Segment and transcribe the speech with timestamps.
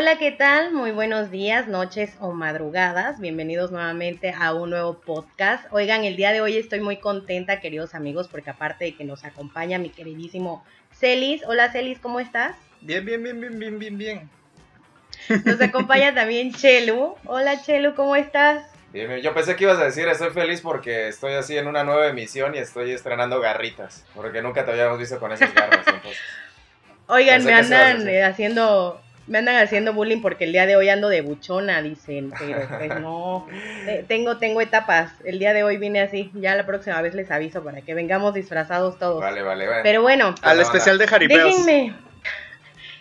[0.00, 0.72] Hola, ¿qué tal?
[0.72, 3.20] Muy buenos días, noches o madrugadas.
[3.20, 5.66] Bienvenidos nuevamente a un nuevo podcast.
[5.72, 9.24] Oigan, el día de hoy estoy muy contenta, queridos amigos, porque aparte de que nos
[9.24, 11.42] acompaña mi queridísimo Celis.
[11.46, 12.56] Hola, Celis, ¿cómo estás?
[12.80, 14.30] Bien, bien, bien, bien, bien, bien, bien.
[15.44, 17.16] Nos acompaña también Chelu.
[17.26, 18.64] Hola, Chelu, ¿cómo estás?
[18.94, 19.20] Bien, bien.
[19.20, 22.54] Yo pensé que ibas a decir, estoy feliz porque estoy así en una nueva emisión
[22.54, 25.86] y estoy estrenando garritas, porque nunca te habíamos visto con esas garras.
[25.86, 26.18] Entonces.
[27.06, 30.88] Oigan, Pensé me andan eh, haciendo me andan haciendo bullying porque el día de hoy
[30.88, 33.46] ando de buchona, dicen, pero pues no.
[33.86, 35.12] Eh, tengo tengo etapas.
[35.24, 36.30] El día de hoy vine así.
[36.34, 39.20] Ya la próxima vez les aviso para que vengamos disfrazados todos.
[39.20, 39.82] Vale, vale, vale.
[39.82, 41.44] Pero bueno, Al especial de Jaripeos.
[41.66, 42.09] déjenme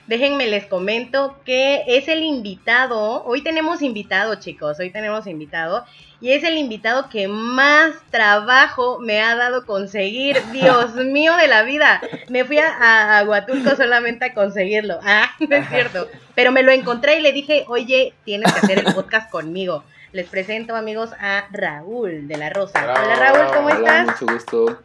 [0.10, 5.86] Déjenme les comento que es el invitado, hoy tenemos invitado chicos, hoy tenemos invitado
[6.20, 11.62] y es el invitado que más trabajo me ha dado conseguir, Dios mío de la
[11.62, 12.02] vida.
[12.28, 14.98] Me fui a, a Huatulco solamente a conseguirlo.
[15.04, 16.08] Ah, no es cierto.
[16.34, 19.84] Pero me lo encontré y le dije, oye, tienes que hacer el podcast conmigo.
[20.12, 22.82] Les presento amigos a Raúl de la Rosa.
[22.82, 23.68] Hola Raúl, ¿cómo.
[23.68, 24.22] Hola, estás?
[24.22, 24.82] mucho gusto.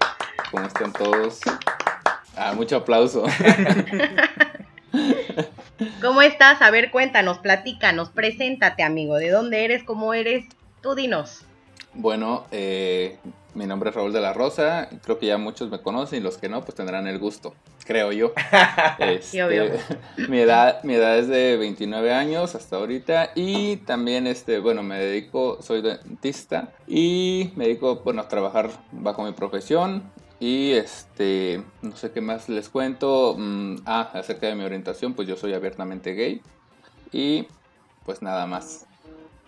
[0.51, 1.41] ¿Cómo están todos?
[2.37, 3.25] Ah, mucho aplauso.
[6.01, 6.63] ¿Cómo estás?
[6.63, 9.17] A ver, cuéntanos, platícanos, preséntate, amigo.
[9.17, 9.83] ¿De dónde eres?
[9.83, 10.45] ¿Cómo eres?
[10.83, 11.43] Tú dinos.
[11.95, 13.19] Bueno, eh,
[13.55, 14.89] mi nombre es Raúl de la Rosa.
[15.05, 18.13] Creo que ya muchos me conocen y los que no, pues tendrán el gusto, creo
[18.13, 18.33] yo.
[18.99, 19.65] Este, obvio.
[20.29, 24.99] mi, edad, mi edad es de 29 años hasta ahorita y también, este, bueno, me
[24.99, 30.11] dedico, soy dentista y me dedico, bueno, a trabajar bajo mi profesión.
[30.41, 33.37] Y este, no sé qué más les cuento.
[33.39, 36.41] Mm, ah, acerca de mi orientación, pues yo soy abiertamente gay.
[37.13, 37.47] Y
[38.05, 38.87] pues nada más.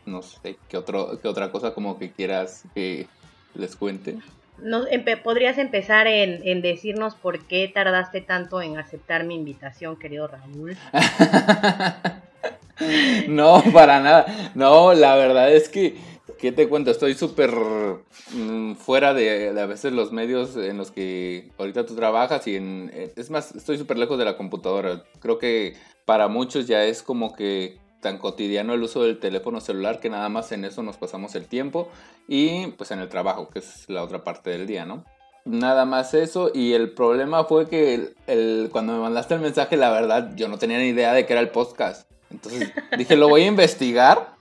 [0.06, 3.08] No sé qué, otro, qué otra cosa como que quieras que
[3.54, 4.18] les cuente.
[4.62, 10.28] Empe- ¿Podrías empezar en, en decirnos por qué tardaste tanto en aceptar mi invitación, querido
[10.28, 10.76] Raúl?
[13.28, 14.26] no, para nada.
[14.54, 15.96] No, la verdad es que,
[16.38, 16.90] ¿qué te cuento?
[16.90, 17.50] Estoy súper
[18.32, 22.56] mm, fuera de, de a veces los medios en los que ahorita tú trabajas y
[22.56, 22.90] en...
[22.94, 25.02] eh, Es más, estoy súper lejos de la computadora.
[25.20, 25.74] Creo que
[26.04, 30.28] para muchos ya es como que tan cotidiano el uso del teléfono celular que nada
[30.28, 31.88] más en eso nos pasamos el tiempo
[32.28, 35.04] y pues en el trabajo, que es la otra parte del día, ¿no?
[35.44, 39.76] Nada más eso y el problema fue que el, el- cuando me mandaste el mensaje,
[39.76, 42.08] la verdad, yo no tenía ni idea de que era el podcast.
[42.30, 44.34] Entonces dije, lo voy a investigar.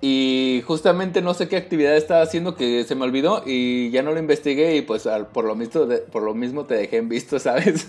[0.00, 4.12] Y justamente no sé qué actividad estaba haciendo que se me olvidó y ya no
[4.12, 7.38] lo investigué y pues al- por, lo mismo por lo mismo te dejé en visto,
[7.40, 7.88] ¿sabes?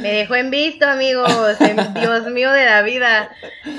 [0.00, 1.30] Me dejó en visto, amigos.
[2.00, 3.30] Dios mío de la vida.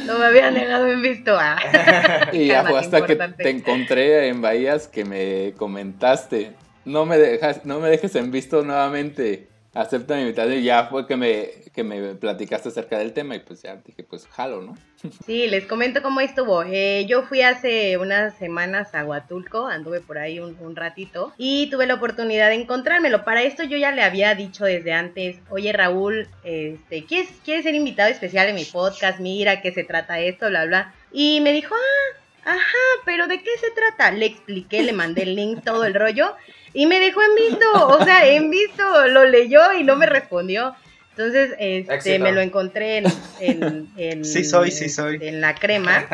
[0.05, 1.35] No me habían dejado en visto.
[1.39, 1.57] Ah.
[2.31, 6.53] y ya fue hasta que te encontré en Bahías que me comentaste.
[6.85, 9.47] No me, dejas, no me dejes en visto nuevamente.
[9.77, 13.61] Acepta mi invitación ya fue que me, que me platicaste acerca del tema y pues
[13.61, 14.75] ya dije, pues jalo, ¿no?
[15.25, 16.63] Sí, les comento cómo estuvo.
[16.63, 21.69] Eh, yo fui hace unas semanas a Huatulco, anduve por ahí un, un ratito y
[21.69, 23.23] tuve la oportunidad de encontrármelo.
[23.23, 27.75] Para esto yo ya le había dicho desde antes, oye Raúl, este, ¿quieres, ¿quieres ser
[27.75, 29.19] invitado especial en mi podcast?
[29.19, 30.49] Mira, ¿qué se trata esto?
[30.49, 30.95] Bla, bla.
[31.11, 34.11] Y me dijo, ah, ajá, pero ¿de qué se trata?
[34.11, 36.35] Le expliqué, le mandé el link, todo el rollo
[36.73, 40.75] y me dejó en visto, o sea, en visto, lo leyó y no me respondió.
[41.11, 43.05] Entonces, este, me lo encontré en,
[43.39, 45.17] en, en- Sí soy, sí soy.
[45.21, 46.05] en la crema.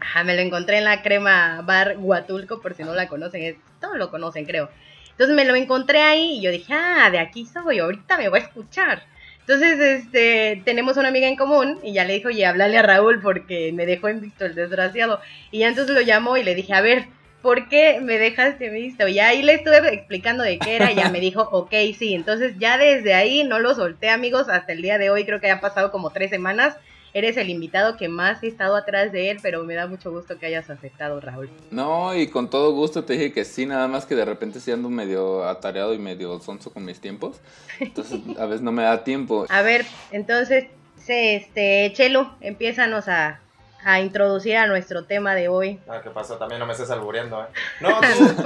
[0.00, 3.96] Ajá, me lo encontré en la crema bar Huatulco, por si no la conocen, todos
[3.96, 4.70] lo conocen, creo.
[5.12, 8.40] Entonces me lo encontré ahí y yo dije, ah, de aquí soy, ahorita me voy
[8.40, 9.04] a escuchar.
[9.46, 13.20] Entonces, este, tenemos una amiga en común y ya le dijo, oye, háblale a Raúl
[13.20, 15.20] porque me dejó en visto el desgraciado.
[15.52, 17.04] Y ya entonces lo llamó y le dije, a ver,
[17.44, 19.06] ¿por qué me dejaste visto?
[19.06, 22.14] Y ahí le estuve explicando de qué era y ya me dijo, ok, sí.
[22.14, 25.48] Entonces ya desde ahí no lo solté, amigos, hasta el día de hoy, creo que
[25.48, 26.76] ya han pasado como tres semanas.
[27.12, 30.36] Eres el invitado que más he estado atrás de él, pero me da mucho gusto
[30.38, 31.48] que hayas aceptado, Raúl.
[31.70, 34.72] No, y con todo gusto te dije que sí, nada más que de repente sí
[34.72, 37.40] ando medio atareado y medio sonso con mis tiempos.
[37.78, 39.46] Entonces a veces no me da tiempo.
[39.50, 40.64] A ver, entonces,
[41.06, 43.40] este, Chelo, empiezanos a,
[43.84, 45.80] a introducir a nuestro tema de hoy.
[45.88, 46.38] Ah, ¿qué pasa?
[46.38, 47.46] También no me estés albureando, ¿eh?
[47.80, 48.44] No, tú,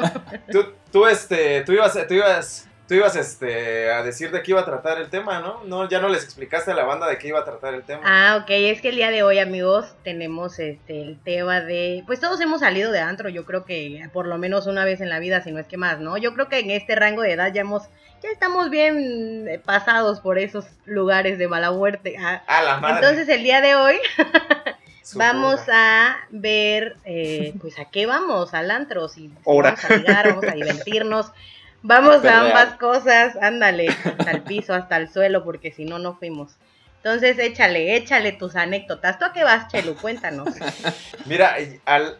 [0.53, 4.61] tú, tú, este, tú ibas, tú ibas, tú ibas, este, a decir de qué iba
[4.61, 5.63] a tratar el tema, ¿no?
[5.65, 8.03] No, ya no les explicaste a la banda de qué iba a tratar el tema.
[8.05, 12.19] Ah, ok, es que el día de hoy, amigos, tenemos este el tema de, pues
[12.21, 15.19] todos hemos salido de antro, yo creo que por lo menos una vez en la
[15.19, 16.17] vida, si no es que más, ¿no?
[16.17, 17.85] Yo creo que en este rango de edad ya hemos,
[18.23, 22.17] ya estamos bien pasados por esos lugares de mala muerte.
[22.19, 22.97] Ah, A la madre.
[22.97, 23.97] entonces el día de hoy
[25.09, 30.29] Su vamos a ver, eh, pues a qué vamos, al antro, si, vamos a ligar,
[30.29, 31.33] vamos a divertirnos,
[31.81, 36.15] vamos a ambas cosas, ándale, hasta el piso, hasta el suelo, porque si no, no
[36.15, 36.57] fuimos.
[36.99, 39.19] Entonces, échale, échale tus anécdotas.
[39.19, 39.97] ¿Tú a qué vas, Chelu?
[39.97, 40.51] Cuéntanos.
[41.25, 41.57] Mira,
[41.87, 42.19] al,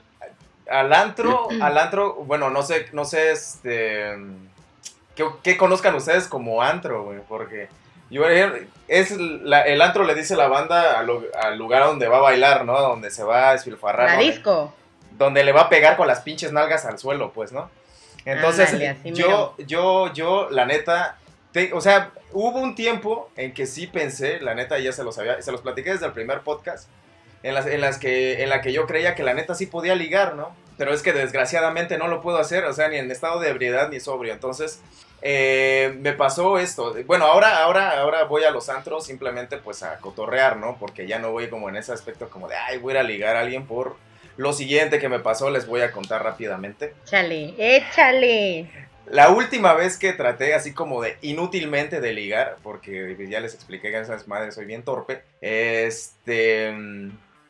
[0.71, 4.17] al antro, al antro, bueno, no sé, no sé, este,
[5.15, 7.69] que, que conozcan ustedes como antro, güey, porque
[8.89, 12.21] es la- el antro le dice la banda al, lu- al lugar donde va a
[12.21, 12.81] bailar, ¿no?
[12.81, 14.07] Donde se va a despilfarrar.
[14.07, 14.75] La donde- disco.
[15.19, 17.71] donde le va a pegar con las pinches nalgas al suelo, pues, ¿no?
[18.25, 18.71] Entonces,
[19.25, 21.17] yo, yo, yo, la neta,
[21.53, 25.19] te- o sea, hubo un tiempo en que sí pensé, la neta, ya se los
[25.19, 26.89] había, se los platiqué desde el primer podcast,
[27.43, 29.95] en las, en las que, en la que yo creía que la neta sí podía
[29.95, 30.55] ligar, ¿no?
[30.77, 33.89] Pero es que desgraciadamente no lo puedo hacer, o sea, ni en estado de ebriedad
[33.89, 34.33] ni sobrio.
[34.33, 34.81] Entonces,
[35.23, 36.95] eh, me pasó esto.
[37.07, 40.77] Bueno, ahora, ahora, ahora voy a los antros simplemente pues a cotorrear, ¿no?
[40.79, 43.03] Porque ya no voy como en ese aspecto como de, ay, voy a ir a
[43.03, 43.97] ligar a alguien por
[44.37, 46.95] lo siguiente que me pasó, les voy a contar rápidamente.
[47.05, 48.71] Échale, échale.
[49.11, 53.91] La última vez que traté así como de inútilmente de ligar, porque ya les expliqué
[53.91, 56.69] que en esas madres soy bien torpe, este...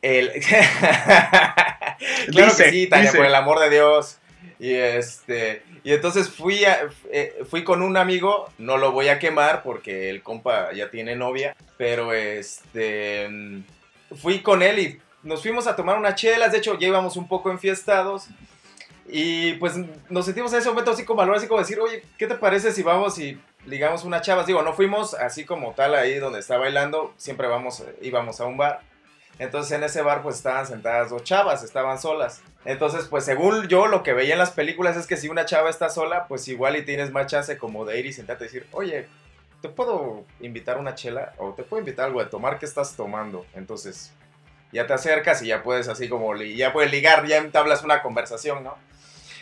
[0.01, 0.31] El...
[2.31, 3.17] claro Dice, que sí, Tania, dice.
[3.17, 4.17] por el amor de Dios.
[4.57, 5.61] Y este...
[5.83, 6.63] Y entonces fui,
[7.11, 11.15] eh, fui con un amigo, no lo voy a quemar porque el compa ya tiene
[11.15, 13.29] novia, pero este...
[14.21, 17.27] Fui con él y nos fuimos a tomar unas chelas, de hecho ya íbamos un
[17.27, 18.27] poco enfiestados.
[19.11, 19.73] Y pues
[20.09, 22.71] nos sentimos en ese momento así como valor, así como decir, oye, ¿qué te parece
[22.71, 24.45] si vamos y ligamos unas chavas?
[24.45, 28.57] Digo, no fuimos así como tal ahí donde está bailando, siempre vamos, íbamos a un
[28.57, 28.81] bar.
[29.39, 32.41] Entonces en ese bar pues estaban sentadas dos chavas, estaban solas.
[32.65, 35.69] Entonces pues según yo lo que veía en las películas es que si una chava
[35.69, 38.67] está sola, pues igual y tienes más chance como de ir y sentarte y decir,
[38.71, 39.07] oye,
[39.61, 41.33] ¿te puedo invitar una chela?
[41.37, 43.45] O te puedo invitar algo de tomar, ¿qué estás tomando?
[43.55, 44.11] Entonces
[44.71, 48.63] ya te acercas y ya puedes así como, ya puedes ligar, ya entablas una conversación,
[48.63, 48.75] ¿no?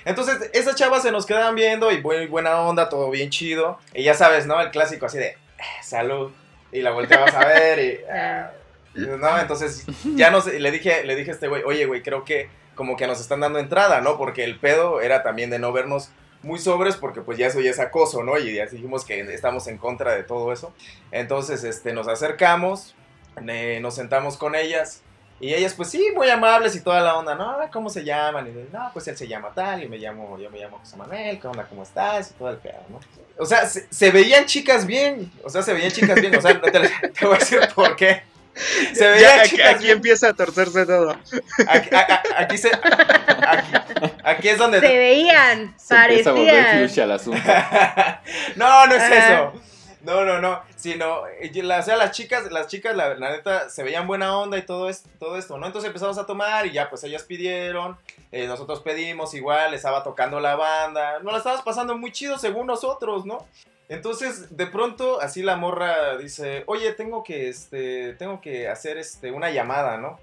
[0.06, 3.78] Entonces, esas chavas se nos quedaban viendo y muy buena onda, todo bien chido.
[3.94, 4.62] Y ya sabes, ¿no?
[4.62, 5.38] El clásico así de, "Eh,
[5.84, 6.32] salud.
[6.72, 8.52] Y la volteabas a ver y, ah,
[8.96, 9.40] ¿no?
[9.40, 9.86] Entonces,
[10.16, 12.96] ya no sé, le dije, le dije a este güey, oye, güey, creo que como
[12.96, 14.18] que nos están dando entrada, ¿no?
[14.18, 16.10] Porque el pedo era también de no vernos
[16.44, 18.38] muy sobres porque pues ya eso ya es acoso, ¿no?
[18.38, 20.74] Y ya dijimos que estamos en contra de todo eso.
[21.12, 22.96] Entonces, este, nos acercamos,
[23.82, 25.02] nos sentamos con ellas.
[25.40, 27.58] Y ellas, pues sí, muy amables y toda la onda, ¿no?
[27.72, 28.48] ¿Cómo se llaman?
[28.48, 31.40] Y no, pues él se llama tal, y me llamo, yo me llamo José Manuel,
[31.40, 31.64] ¿qué onda?
[31.66, 32.32] ¿Cómo estás?
[32.32, 33.00] Y todo el pedo, ¿no?
[33.38, 37.26] O sea, se, veían chicas bien, o sea, se veían chicas bien, o sea, te
[37.26, 38.24] voy a decir por qué.
[38.94, 41.12] Se Ya, veían aquí, empieza a torcerse todo.
[41.68, 43.72] Aquí, a- a- aquí se, aquí,
[44.24, 44.80] aquí es donde...
[44.80, 46.84] Se veían, Se empieza a volver parecían.
[46.88, 47.42] fuchsia el asunto.
[48.56, 49.34] no, no es Ajá.
[49.34, 49.54] eso.
[50.02, 50.62] No, no, no.
[50.76, 54.62] Sino, o sea, las chicas, las chicas, la, la neta, se veían buena onda y
[54.62, 55.66] todo, es, todo esto, ¿no?
[55.68, 57.98] Entonces empezamos a tomar y ya, pues ellas pidieron,
[58.32, 62.68] eh, nosotros pedimos igual, estaba tocando la banda, no la estabas pasando muy chido según
[62.68, 63.46] nosotros, ¿no?
[63.90, 69.32] Entonces, de pronto, así la morra dice, oye, tengo que, este, tengo que hacer, este,
[69.32, 70.20] una llamada, ¿no?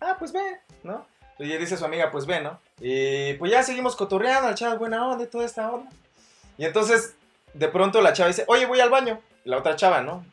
[0.00, 1.06] Ah, pues ve, ¿no?
[1.38, 2.60] Y le dice a su amiga, pues ve, ¿no?
[2.80, 5.90] Y pues ya seguimos cotorreando, la chava buena onda y toda esta onda.
[6.58, 7.14] Y entonces,
[7.54, 9.20] de pronto la chava dice, oye, voy al baño.
[9.44, 10.24] Y la otra chava, ¿no?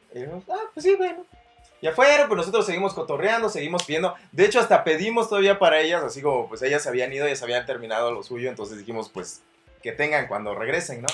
[0.49, 1.25] Ah, pues sí, bueno.
[1.81, 4.15] Y afuera, pues nosotros seguimos cotorreando, seguimos pidiendo.
[4.31, 7.65] De hecho, hasta pedimos todavía para ellas, así como pues ellas habían ido, ellas habían
[7.65, 8.49] terminado lo suyo.
[8.49, 9.41] Entonces dijimos, pues,
[9.81, 11.07] que tengan cuando regresen, ¿no?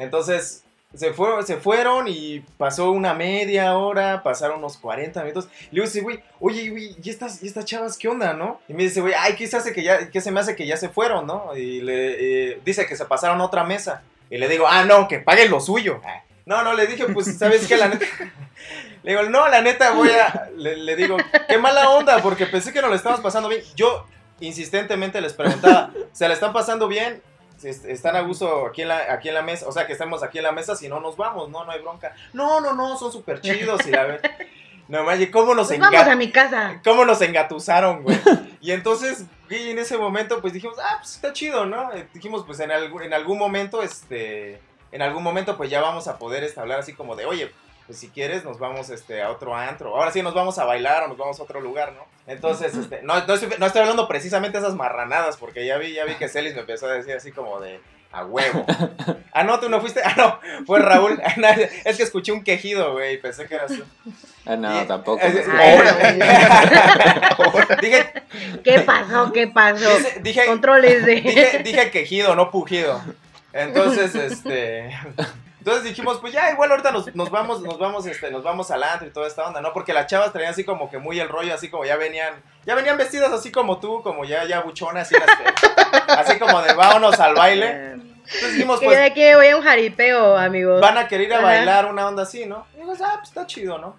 [0.00, 0.64] Entonces,
[0.94, 5.48] se, fue, se fueron y pasó una media hora, pasaron unos 40 minutos.
[5.70, 8.60] Y luego dice, güey, oye, güey, ¿y estas, ¿y estas chavas qué onda, no?
[8.66, 10.66] Y me dice, güey, ay, ¿qué se hace que ya, qué se me hace que
[10.66, 11.54] ya se fueron, no?
[11.54, 14.02] Y le eh, dice que se pasaron a otra mesa.
[14.30, 16.00] Y le digo, ah, no, que paguen lo suyo.
[16.04, 17.76] Ah, No, no, le dije, pues, ¿sabes qué?
[17.76, 18.06] La neta.
[19.02, 20.50] Le digo, no, la neta voy a.
[20.56, 21.16] Le, le digo,
[21.48, 23.62] qué mala onda, porque pensé que nos lo estábamos pasando bien.
[23.74, 24.06] Yo
[24.40, 27.22] insistentemente les preguntaba, ¿se la están pasando bien?
[27.64, 29.66] Est- ¿Están a gusto aquí en, la, aquí en la mesa?
[29.68, 31.80] O sea, que estemos aquí en la mesa, si no nos vamos, no, no hay
[31.80, 32.14] bronca.
[32.32, 33.86] No, no, no, son súper chidos.
[33.86, 34.20] Y la ve-
[34.88, 36.80] No, manches, ¿cómo nos Pues vamos a mi casa.
[36.82, 38.18] ¿Cómo nos engatusaron, güey?
[38.60, 41.92] Y entonces, güey, en ese momento, pues dijimos, ah, pues está chido, ¿no?
[41.92, 46.08] Eh, dijimos, pues en, algún- en algún momento, este, en algún momento, pues ya vamos
[46.08, 47.52] a poder hablar así como de, oye,
[47.90, 49.96] pues si quieres, nos vamos este, a otro antro.
[49.96, 52.06] Ahora sí nos vamos a bailar o nos vamos a otro lugar, ¿no?
[52.28, 55.92] Entonces, este, no, no, estoy, no estoy hablando precisamente de esas marranadas, porque ya vi,
[55.92, 57.80] ya vi que Celis me empezó a decir así como de,
[58.12, 58.64] a huevo.
[59.32, 60.00] Ah, no, tú no fuiste.
[60.04, 61.20] Ah, no, fue Raúl.
[61.84, 63.82] Es que escuché un quejido, güey, pensé que eras tú.
[64.46, 65.20] Ah, no, Y- tampoco.
[65.20, 65.48] es-.
[65.48, 66.20] Ay,
[67.80, 68.12] Dije,
[68.62, 69.32] ¿Qué pasó?
[69.32, 69.88] ¿Qué pasó?
[70.20, 71.16] Dije, Controles de.
[71.22, 73.00] dije, dije quejido, no pujido.
[73.52, 74.96] Entonces, este.
[75.60, 78.82] Entonces dijimos, pues ya, igual ahorita nos, nos vamos, nos vamos, este, nos vamos al
[78.82, 79.72] antro y toda esta onda, ¿no?
[79.72, 82.32] Porque las chavas traían así como que muy el rollo, así como ya venían,
[82.64, 86.72] ya venían vestidas así como tú, como ya, ya buchonas, así, las- así como de
[86.72, 87.92] vámonos al baile.
[87.92, 90.80] Entonces dijimos, Que de pues, aquí me voy a un jaripeo, amigos.
[90.80, 91.46] van a querer ir a Ajá.
[91.46, 92.66] bailar una onda así, ¿no?
[92.74, 93.96] Y digo, ah, pues está chido, ¿no?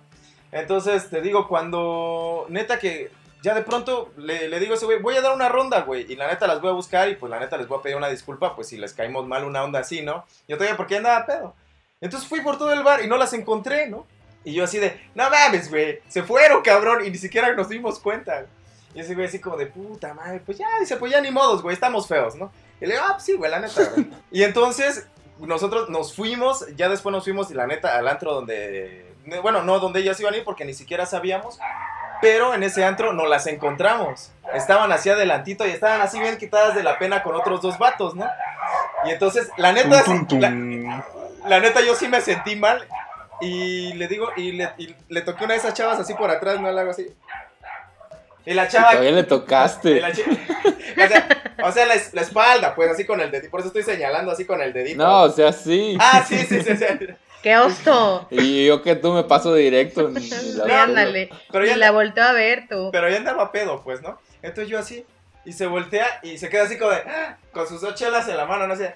[0.51, 5.15] Entonces, te digo, cuando neta que ya de pronto le, digo a ese güey, voy
[5.15, 6.05] a dar una ronda, güey.
[6.12, 7.98] Y la neta las voy a buscar y pues la neta les voy a pedir
[7.98, 10.25] una disculpa, pues si les caímos mal una onda así, ¿no?
[10.48, 11.55] Yo digo, ¿por qué andaba pedo?
[12.00, 14.05] Entonces fui por todo el bar y no las encontré, ¿no?
[14.43, 18.00] Y yo así de, no mames, güey, se fueron, cabrón, y ni siquiera nos dimos
[18.00, 18.45] cuenta.
[18.93, 21.62] Y ese güey así como de, puta madre, pues ya, dice, pues ya ni modos,
[21.62, 22.51] güey, estamos feos, ¿no?
[22.79, 24.10] Y le digo, ah, pues sí, güey, la neta, güey.
[24.31, 25.07] y entonces
[25.39, 29.79] nosotros nos fuimos, ya después nos fuimos, y la neta, al antro donde, bueno, no
[29.79, 31.60] donde ellas iban a ir porque ni siquiera sabíamos,
[32.22, 34.32] pero en ese antro no las encontramos.
[34.54, 38.16] Estaban así adelantito y estaban así bien quitadas de la pena con otros dos vatos,
[38.16, 38.30] ¿no?
[39.06, 41.01] Y entonces, la neta, Tum, tum, la, tum.
[41.48, 42.86] la neta yo sí me sentí mal
[43.40, 46.60] y le digo, y le, y le toqué una de esas chavas así por atrás,
[46.60, 47.08] no le hago así.
[48.46, 48.90] Y la chava...
[48.92, 50.01] Todavía le y tocaste.
[50.01, 50.10] la
[51.06, 51.28] o sea,
[51.63, 54.32] o sea, la, es- la espalda, pues así con el dedito, por eso estoy señalando
[54.32, 55.01] así con el dedito.
[55.01, 55.96] No, o sea, sí.
[56.00, 56.86] Ah, sí, sí, sí, sí.
[57.43, 58.27] ¡Qué oso!
[58.29, 60.10] Y yo que tú me paso directo.
[60.10, 61.29] ni la- Sí, ándale.
[61.51, 62.89] Pero ya y la volteó a ver tú.
[62.91, 64.19] Pero ya andaba pedo, pues, ¿no?
[64.41, 65.05] Entonces yo así,
[65.45, 67.38] y se voltea y se queda así como de, ¡ah!
[67.51, 68.93] con sus dos chelas en la mano, no sé.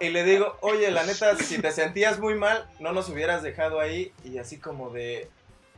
[0.00, 3.80] y le digo, oye, la neta, si te sentías muy mal, no nos hubieras dejado
[3.80, 4.12] ahí.
[4.24, 5.28] Y así como de,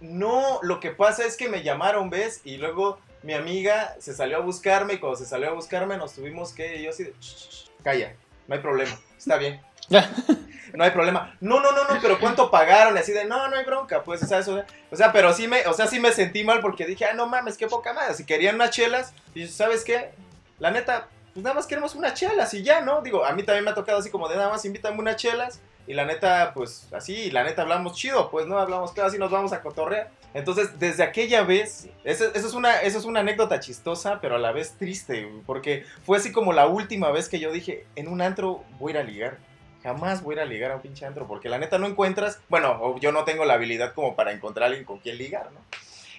[0.01, 2.41] no, lo que pasa es que me llamaron, ¿ves?
[2.45, 6.15] Y luego mi amiga se salió a buscarme y cuando se salió a buscarme nos
[6.15, 8.15] tuvimos que, y yo así de, "Sh, sh, sh, calla,
[8.49, 9.61] no hay problema, está bien.
[10.77, 11.35] No hay problema.
[11.41, 12.97] No, no, no, no, pero ¿cuánto pagaron?
[12.99, 15.67] Así de, no, no hay bronca, pues, o sea, eso, o sea, pero sí me,
[15.67, 18.15] o sea, sí me sentí mal porque dije, ah, no mames, qué poca madre.
[18.15, 20.11] Si querían unas chelas, y ¿sabes qué?
[20.59, 23.01] La neta, pues nada más queremos unas chelas y ya, ¿no?
[23.01, 25.61] Digo, a mí también me ha tocado así como de nada más invítame unas chelas.
[25.89, 28.59] Y la neta, pues así, y la neta hablamos chido, pues, ¿no?
[28.59, 30.11] Hablamos claro, así nos vamos a cotorrear.
[30.35, 34.51] Entonces, desde aquella vez, eso, es una, eso es una anécdota chistosa, pero a la
[34.51, 38.65] vez triste, porque fue así como la última vez que yo dije, en un antro
[38.81, 39.39] voy a ir a ligar.
[39.87, 42.41] Jamás voy a ir a ligar a un pinche antro, porque la neta no encuentras,
[42.49, 45.61] bueno, yo no tengo la habilidad como para encontrar a alguien con quien ligar, ¿no?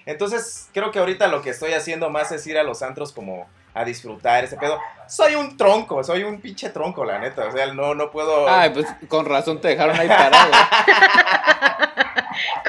[0.06, 3.46] Entonces, creo que ahorita lo que estoy haciendo más es ir a los antros como
[3.74, 4.80] a disfrutar ese pedo.
[5.06, 7.46] Soy un tronco, soy un pinche tronco, la neta.
[7.46, 8.48] O sea, no, no puedo.
[8.48, 10.50] Ay, pues con razón te dejaron ahí parado.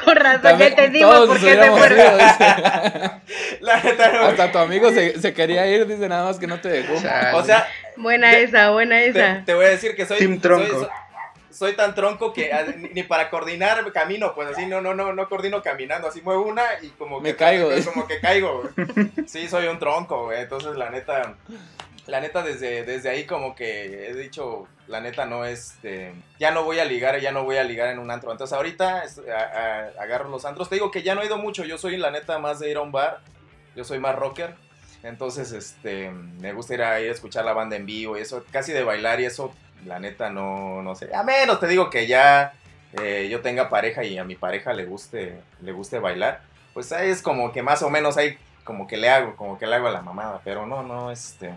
[0.04, 1.98] Con razón, ya entendimos todos por qué se fueron.
[3.60, 4.20] La neta no.
[4.26, 7.00] Hasta tu amigo se, se quería ir, dice nada más que no te dejó.
[7.00, 7.38] Chale.
[7.38, 7.66] O sea,
[8.00, 9.42] Buena esa, buena esa.
[9.44, 10.18] te voy a decir que soy.
[10.18, 10.66] Team tronco.
[10.80, 10.88] Soy,
[11.50, 12.50] soy tan tronco que
[12.92, 16.08] ni, para coordinar camino, pues así no, no, no, no coordino caminando.
[16.08, 17.22] Así muevo una y como que.
[17.22, 17.70] Me caigo.
[17.92, 19.10] Como que caigo, güey.
[19.26, 20.40] Sí, soy un tronco, güey.
[20.42, 21.34] Entonces, la neta.
[22.06, 26.50] La neta, desde, desde ahí como que he dicho, la neta no es, este, ya
[26.50, 28.32] no voy a ligar, ya no voy a ligar en un antro.
[28.32, 30.68] Entonces ahorita es- a- a- agarro los antros.
[30.68, 32.78] Te digo que ya no he ido mucho, yo soy la neta más de ir
[32.78, 33.20] a un bar,
[33.76, 34.54] yo soy más rocker.
[35.02, 38.44] Entonces, este, me gusta ir a, ir a escuchar la banda en vivo y eso,
[38.50, 39.52] casi de bailar y eso,
[39.86, 41.14] la neta no, no sé.
[41.14, 42.52] A menos te digo que ya
[43.00, 46.42] eh, yo tenga pareja y a mi pareja le guste, le guste bailar,
[46.74, 49.66] pues ahí es como que más o menos ahí como que le hago, como que
[49.66, 51.50] le hago a la mamada, pero no, no, este,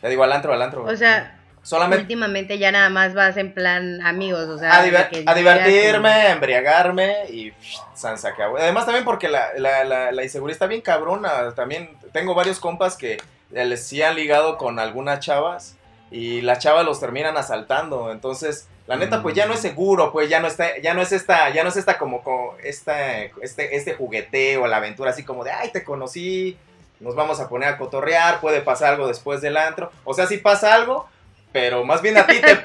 [0.00, 0.84] te digo al antro, al antro.
[0.84, 4.90] O sea, solamente últimamente ya nada más vas en plan amigos, o sea, a, de
[4.92, 8.56] diver- que a divertirme, a embriagarme y pff, san se acabó.
[8.56, 11.54] Además también porque la, la, la, la inseguridad está bien cabrona.
[11.54, 13.18] También tengo varios compas que
[13.54, 15.76] eh, les sí han ligado con algunas chavas
[16.10, 18.12] y las chavas los terminan asaltando.
[18.12, 21.12] Entonces, la neta, pues ya no es seguro, pues ya no está, ya no es
[21.12, 25.44] esta, ya no es esta como, como esta, este, este jugueteo, la aventura así como
[25.44, 26.58] de ay te conocí,
[27.00, 29.90] nos vamos a poner a cotorrear, puede pasar algo después del antro.
[30.04, 31.08] O sea, sí pasa algo,
[31.52, 32.56] pero más bien a ti te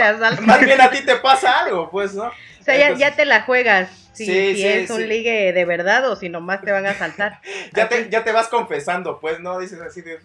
[0.41, 2.25] más bien a ti te pasa algo, pues, ¿no?
[2.25, 4.06] O sea, ya te la juegas.
[4.17, 4.93] Si, Sí, si sí, es sí.
[4.93, 7.39] un ligue de verdad o si nomás te van a saltar.
[7.73, 9.59] Ya te, ya te vas confesando, pues, ¿no?
[9.59, 10.19] Dices así de...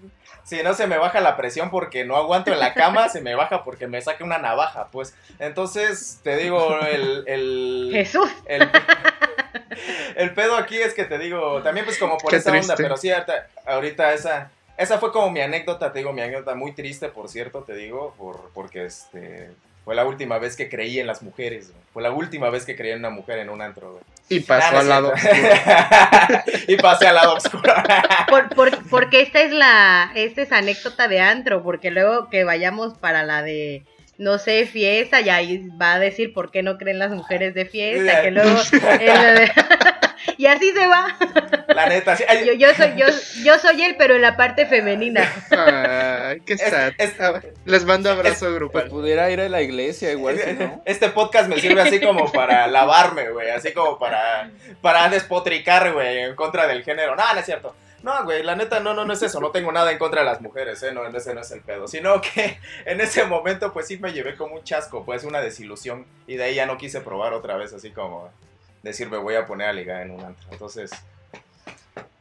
[0.45, 3.35] Si no se me baja la presión porque no aguanto en la cama, se me
[3.35, 5.15] baja porque me saque una navaja, pues.
[5.39, 7.25] Entonces, te digo, el...
[7.27, 8.31] el Jesús.
[8.47, 8.69] el,
[10.17, 12.97] el pedo aquí es que te digo, también pues como por Qué esa onda, pero
[12.97, 17.09] sí, ahorita, ahorita esa, esa fue como mi anécdota, te digo, mi anécdota muy triste,
[17.09, 19.51] por cierto, te digo, por, porque este,
[19.85, 21.83] fue la última vez que creí en las mujeres, güey.
[21.93, 24.05] fue la última vez que creí en una mujer en un antro, güey.
[24.29, 25.13] Y pasó Ah, al lado.
[25.17, 26.53] cierto.
[26.69, 27.75] y pasé al lado oscuro.
[28.29, 32.97] Por, por- porque esta es la, esta es anécdota de antro, porque luego que vayamos
[32.97, 33.83] para la de,
[34.19, 37.67] no sé, fiesta, y ahí va a decir por qué no creen las mujeres de
[37.67, 38.57] fiesta, que luego...
[40.29, 41.17] es y así se va.
[41.69, 42.25] La neta, sí.
[42.29, 43.07] Ay, Yo, yo soy, yo,
[43.45, 45.23] yo soy él, pero en la parte femenina.
[45.51, 46.93] Ay, qué es- sad.
[46.99, 48.89] es- Ah, Les mando abrazo Pues grupal.
[48.89, 50.83] pudiera ir a la iglesia igual, si no.
[50.85, 53.51] Este podcast me sirve así como para lavarme, güey.
[53.51, 54.51] Así como para,
[54.81, 57.15] para despotricar, güey, en contra del género.
[57.17, 57.75] No, no es cierto.
[58.03, 59.41] No, güey, la neta, no, no, no es eso.
[59.41, 60.91] No tengo nada en contra de las mujeres, ¿eh?
[60.93, 61.87] No, ese no es el pedo.
[61.87, 66.05] Sino que en ese momento, pues sí me llevé como un chasco, pues una desilusión.
[66.27, 68.29] Y de ahí ya no quise probar otra vez, así como.
[68.83, 70.47] Decir me voy a poner a ligar en un antro.
[70.51, 70.91] Entonces,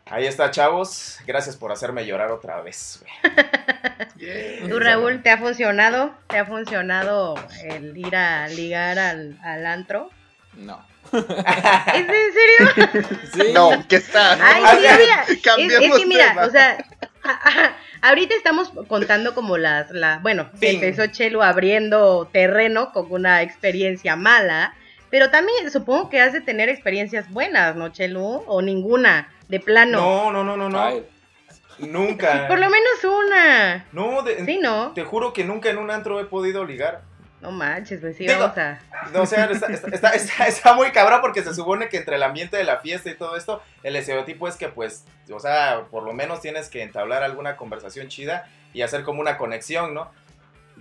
[0.06, 1.20] ahí está, chavos.
[1.26, 3.02] Gracias por hacerme llorar otra vez.
[3.02, 4.70] güey.
[4.70, 6.14] ¿Tú, Raúl, te ha funcionado?
[6.28, 10.10] ¿Te ha funcionado el ir a ligar al, al antro?
[10.54, 10.86] No.
[11.12, 11.16] ¿Es
[11.96, 13.08] en serio?
[13.34, 13.52] Sí.
[13.54, 14.34] No, ¿qué está?
[14.34, 15.24] Ay, sí, mira.
[15.58, 16.46] Es, es que mira, tema.
[16.46, 16.78] o sea,
[17.24, 17.76] a- a-
[18.10, 20.76] ahorita estamos contando como las, la, bueno, Fin.
[20.76, 24.76] empezó Chelo abriendo terreno con una experiencia mala,
[25.12, 28.24] pero también supongo que has de tener experiencias buenas, ¿no, Chelo?
[28.48, 30.00] O ninguna, de plano.
[30.00, 30.82] No, no, no, no, no.
[30.82, 31.06] Ay,
[31.80, 32.48] Nunca.
[32.48, 33.86] Por lo menos una.
[33.92, 34.92] No, de- Sí, ¿no?
[34.94, 37.02] te juro que nunca en un antro he podido ligar.
[37.42, 38.80] No manches, pues sí, Digo- vamos a...
[39.12, 42.18] No, o sea, está, está, está- está- está muy cabrón porque se supone que entre
[42.18, 45.86] el ambiente de la fiesta y todo esto, el estereotipo es que pues, o sea,
[45.90, 50.12] por lo menos tienes que entablar alguna conversación chida y hacer como una conexión, ¿no?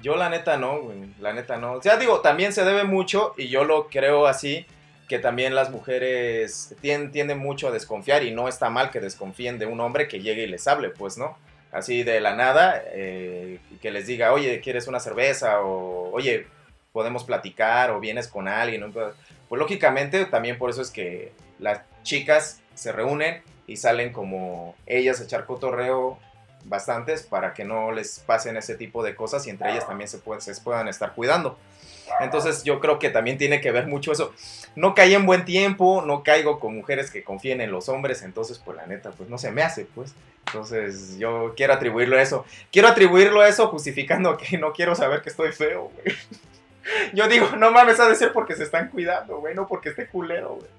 [0.03, 1.73] Yo la neta no, güey, la neta no.
[1.75, 4.65] O sea, digo, también se debe mucho y yo lo creo así,
[5.09, 9.59] que también las mujeres tien- tienden mucho a desconfiar y no está mal que desconfíen
[9.59, 11.37] de un hombre que llegue y les hable, pues, ¿no?
[11.73, 15.61] Así de la nada, eh, que les diga, oye, ¿quieres una cerveza?
[15.61, 16.47] O, oye,
[16.93, 18.93] podemos platicar o vienes con alguien.
[18.93, 25.21] Pues lógicamente también por eso es que las chicas se reúnen y salen como ellas
[25.21, 26.19] a echar cotorreo
[26.65, 30.21] bastantes para que no les pasen ese tipo de cosas y entre ellas también se,
[30.39, 31.59] se puedan estar cuidando.
[32.21, 34.33] Entonces yo creo que también tiene que ver mucho eso.
[34.75, 38.59] No caí en buen tiempo, no caigo con mujeres que confíen en los hombres, entonces
[38.59, 40.15] pues la neta pues no se me hace pues.
[40.47, 42.45] Entonces yo quiero atribuirlo a eso.
[42.73, 46.17] Quiero atribuirlo a eso justificando que no quiero saber que estoy feo, güey.
[47.13, 50.07] Yo digo, no mames, ha de ser porque se están cuidando, güey, no porque esté
[50.07, 50.71] culero, güey.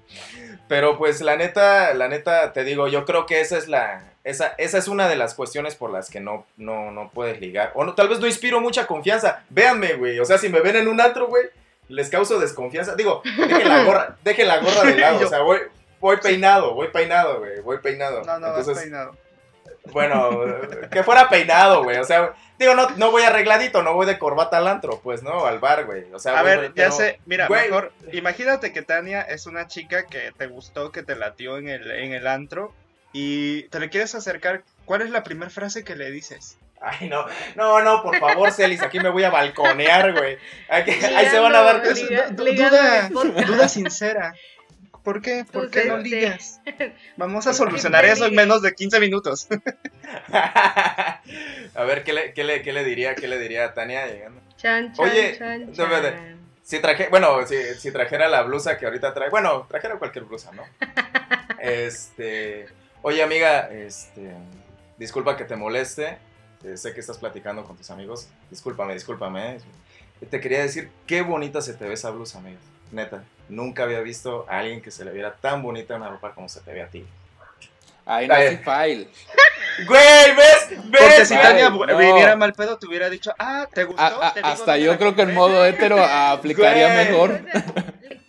[0.68, 4.54] Pero pues la neta, la neta, te digo, yo creo que esa es la, esa,
[4.58, 7.72] esa es una de las cuestiones por las que no, no, no puedes ligar.
[7.74, 9.44] O no, tal vez no inspiro mucha confianza.
[9.50, 11.44] Véanme, güey, o sea, si me ven en un antro, güey,
[11.88, 12.94] les causo desconfianza.
[12.94, 15.58] Digo, dejen la gorra, dejen la gorra de lado, o sea, voy,
[16.00, 18.22] voy peinado, voy peinado, güey, voy peinado.
[18.22, 19.16] No, no, vas Entonces, peinado.
[19.90, 20.40] Bueno,
[20.90, 21.98] que fuera peinado, güey.
[21.98, 25.44] O sea, digo, no, no voy arregladito, no voy de corbata al antro, pues, ¿no?
[25.46, 26.04] Al bar, güey.
[26.12, 27.64] O sea, A voy- ver, ya pero- sé, mira, güey.
[27.64, 31.90] mejor, imagínate que Tania es una chica que te gustó, que te latió en el,
[31.90, 32.72] en el antro
[33.12, 34.62] y te le quieres acercar.
[34.84, 36.58] ¿Cuál es la primera frase que le dices?
[36.80, 40.36] Ay, no, no, no, por favor, Celis, aquí me voy a balconear, güey.
[40.68, 40.84] Ahí,
[41.30, 42.76] se van a dar Ligando, ligando
[43.22, 44.34] duda, duda sincera.
[45.02, 45.44] ¿Por qué?
[45.50, 46.60] ¿Por qué no Pues, ligas?
[47.16, 49.48] Vamos a solucionar eso en menos de 15 minutos.
[51.74, 54.40] A ver, ¿qué le, qué, le, ¿qué le diría, qué le diría a Tania llegando?
[54.56, 55.72] Chan, chan, Oye, chan.
[56.62, 60.52] Si traje, bueno, si, si trajera la blusa que ahorita trae, bueno, trajera cualquier blusa,
[60.52, 60.62] ¿no?
[61.58, 62.66] Este,
[63.02, 64.32] oye amiga, este,
[64.96, 66.18] disculpa que te moleste,
[66.64, 69.58] eh, sé que estás platicando con tus amigos, discúlpame, discúlpame.
[70.30, 72.58] Te quería decir, qué bonita se te ve esa blusa, amiga,
[72.92, 76.48] neta, nunca había visto a alguien que se le viera tan bonita una ropa como
[76.48, 77.04] se te ve a ti.
[78.04, 78.46] Ahí no Ay.
[78.48, 79.08] hay file.
[79.86, 80.68] Güey, ¿ves?
[80.84, 81.00] ¿Ves?
[81.00, 81.96] Porque si Ay, Tania no.
[81.96, 84.02] viviera mal pedo, te hubiera dicho, ah, ¿te gustó?
[84.02, 85.34] A- a- Te digo hasta yo creo que en compré".
[85.34, 87.06] modo hetero aplicaría Güey.
[87.06, 87.40] mejor.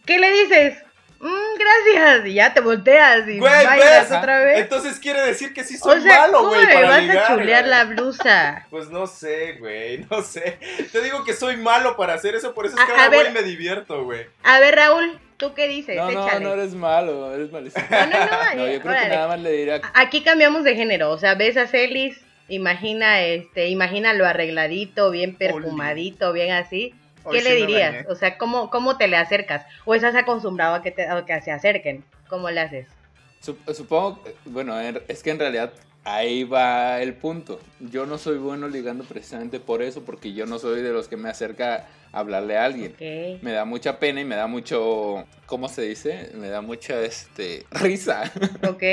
[0.05, 0.77] ¿Qué le dices?
[1.23, 1.57] Mm,
[1.93, 2.25] gracias.
[2.27, 4.17] Y ya te volteas y Güey, bailas ¿ves?
[4.19, 4.59] otra vez.
[4.59, 7.17] Entonces quiere decir que sí soy o sea, malo, ¿cómo güey, me para vas ligar,
[7.17, 7.69] a chulear güey.
[7.71, 8.67] la blusa?
[8.69, 10.59] Pues no sé, güey, no sé.
[10.91, 13.17] Te digo que soy malo para hacer eso, por eso es que a ahora voy
[13.23, 13.31] ver.
[13.31, 14.25] y me divierto, güey.
[14.43, 15.95] A ver, Raúl, ¿tú qué dices?
[15.95, 16.43] No, no, Échale.
[16.45, 17.85] no eres malo, eres malísimo.
[17.89, 19.09] No, no, no, No, yo creo órale.
[19.09, 23.21] que nada más le diría Aquí cambiamos de género, o sea, ves a Celis, imagina
[23.21, 26.93] este, imagínalo arregladito, bien perfumadito, bien así.
[27.31, 28.05] ¿Qué le dirías?
[28.09, 29.65] O sea, ¿cómo, ¿cómo te le acercas?
[29.85, 32.03] ¿O estás acostumbrado a que, te, a que se acerquen?
[32.27, 32.87] ¿Cómo le haces?
[33.41, 35.73] Sup- Supongo, bueno, en- es que en realidad
[36.05, 37.59] ahí va el punto.
[37.79, 41.15] Yo no soy bueno ligando precisamente por eso, porque yo no soy de los que
[41.17, 42.93] me acerca a hablarle a alguien.
[43.41, 46.29] Me da mucha pena y me da mucho, ¿cómo se dice?
[46.35, 48.31] Me da mucha, este, risa.
[48.67, 48.83] Ok.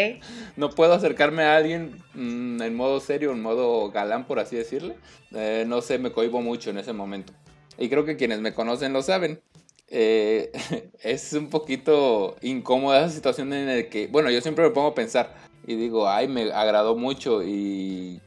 [0.57, 4.97] No puedo acercarme a alguien mm, en modo serio, en modo galán, por así decirle.
[5.35, 7.33] Eh, no sé, me cohibo mucho en ese momento.
[7.81, 9.41] Y creo que quienes me conocen lo saben.
[9.89, 10.53] Eh,
[11.03, 14.95] es un poquito incómoda esa situación en la que, bueno, yo siempre me pongo a
[14.95, 15.35] pensar
[15.67, 18.21] y digo, ay, me agradó mucho y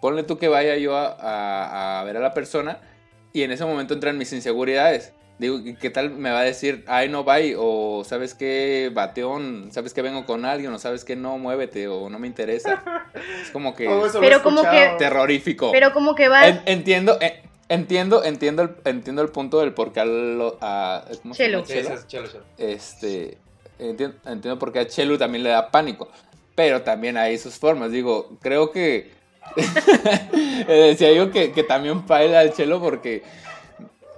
[0.00, 2.78] ponle tú que vaya yo a, a- a ver a la persona
[3.34, 5.12] y en ese momento entran mis inseguridades.
[5.38, 7.54] Digo, ¿y ¿qué tal me va a decir, ay, no, bye?
[7.58, 12.10] O sabes qué, bateón, sabes que vengo con alguien, o sabes que no, muévete, o
[12.10, 12.82] no me interesa.
[13.42, 13.86] Es como que
[14.20, 15.72] Pero como que- terrorífico.
[15.72, 16.46] Pero como que vas...
[16.46, 21.04] En- entiendo, eh, entiendo, entiendo el, entiendo el punto del por qué a, lo- a-
[21.22, 21.64] ¿cómo se llama?
[21.64, 21.66] Chelo.
[21.66, 22.06] Sí, Chelo.
[22.06, 22.44] chelo, chelo.
[22.58, 23.38] Este,
[23.78, 26.08] entiendo, entiendo por qué a Chelu también le da pánico,
[26.54, 27.90] pero también hay sus formas.
[27.90, 29.12] Digo, creo que
[30.68, 33.22] decía yo que, que también baila al Chelo porque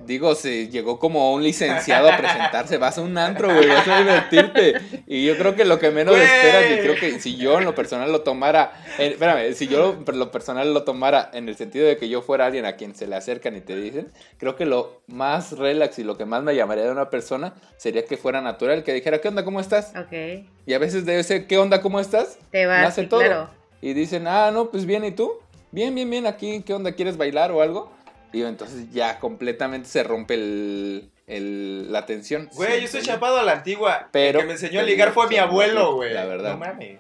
[0.07, 3.99] digo, se llegó como un licenciado a presentarse, vas a un antro, güey, vas a
[3.99, 4.75] divertirte.
[5.07, 6.25] Y yo creo que lo que menos Güey.
[6.27, 9.97] esperas, y creo que si yo en lo personal lo tomara, eh, espérame, si yo
[10.07, 12.95] en lo personal lo tomara en el sentido de que yo fuera alguien a quien
[12.95, 16.43] se le acercan y te dicen, creo que lo más relax y lo que más
[16.43, 19.93] me llamaría de una persona sería que fuera natural, que dijera, ¿qué onda, cómo estás?
[19.97, 20.45] Ok.
[20.67, 22.38] Y a veces debe ser, ¿qué onda, cómo estás?
[22.51, 23.21] Te vas, Nace sí, todo.
[23.21, 23.51] claro.
[23.81, 25.33] Y dicen, ah, no, pues bien, ¿y tú?
[25.73, 26.93] Bien, bien, bien, aquí, ¿qué onda?
[26.93, 27.91] ¿Quieres bailar o algo?
[28.33, 32.49] Y entonces ya completamente se rompe el, el- la tensión.
[32.55, 33.07] Güey, yo estoy Sí.
[33.09, 34.09] chapado a la antigua.
[34.12, 36.12] Pero- el que me enseñó a ligar fue mi abuelo, güey.
[36.14, 36.53] La verdad.
[36.53, 36.99] No mames.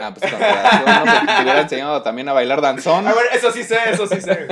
[0.00, 1.04] Ah, pues con razón, ¿no?
[1.04, 3.06] Porque te hubiera enseñado también a bailar danzón.
[3.08, 4.48] A ver, eso sí sé, eso sí sé.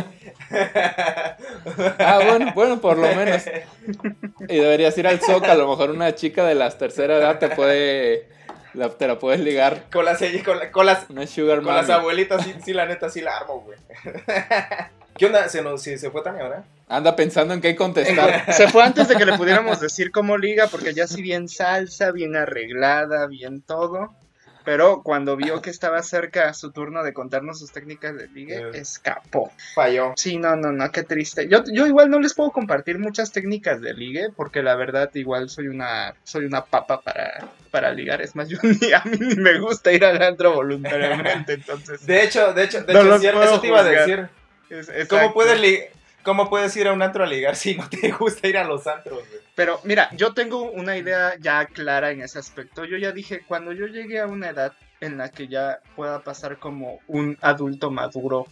[1.98, 3.42] Ah, bueno, bueno, por lo menos.
[4.48, 7.48] Y deberías ir al Zoc, a lo mejor una chica de las tercera edad te
[7.48, 8.28] puede,
[8.74, 9.84] la- te la puedes ligar.
[9.90, 13.08] Con las, con, la- con las, Una sugar con las abuelitas, sí, sí, la neta,
[13.08, 13.78] sí la armo, güey.
[15.16, 15.48] ¿Qué onda?
[15.48, 16.64] ¿Se, nos, se fue Tania ahora?
[16.88, 18.52] Anda pensando en qué contestar.
[18.52, 22.10] Se fue antes de que le pudiéramos decir cómo liga, porque ya sí bien salsa,
[22.10, 24.12] bien arreglada, bien todo.
[24.64, 28.70] Pero cuando vio que estaba cerca su turno de contarnos sus técnicas de ligue, Eh.
[28.74, 29.52] escapó.
[29.74, 30.12] Falló.
[30.16, 31.48] Sí, no, no, no, qué triste.
[31.48, 35.48] Yo, yo igual no les puedo compartir muchas técnicas de ligue, porque la verdad igual
[35.48, 38.20] soy una, soy una papa para, para ligar.
[38.20, 42.04] Es más, yo ni, a mí ni me gusta ir al antro voluntariamente, entonces.
[42.04, 44.28] De hecho, de hecho, de No hecho, puedo eso te iba a decir.
[44.70, 45.80] Es- ¿Cómo puedes, li-
[46.22, 48.86] ¿Cómo puedes ir a un antro a ligar si no te gusta ir a los
[48.86, 49.40] antros, güey?
[49.54, 52.84] Pero mira, yo tengo una idea ya clara en ese aspecto.
[52.84, 56.58] Yo ya dije, cuando yo llegue a una edad en la que ya pueda pasar
[56.58, 58.46] como un adulto maduro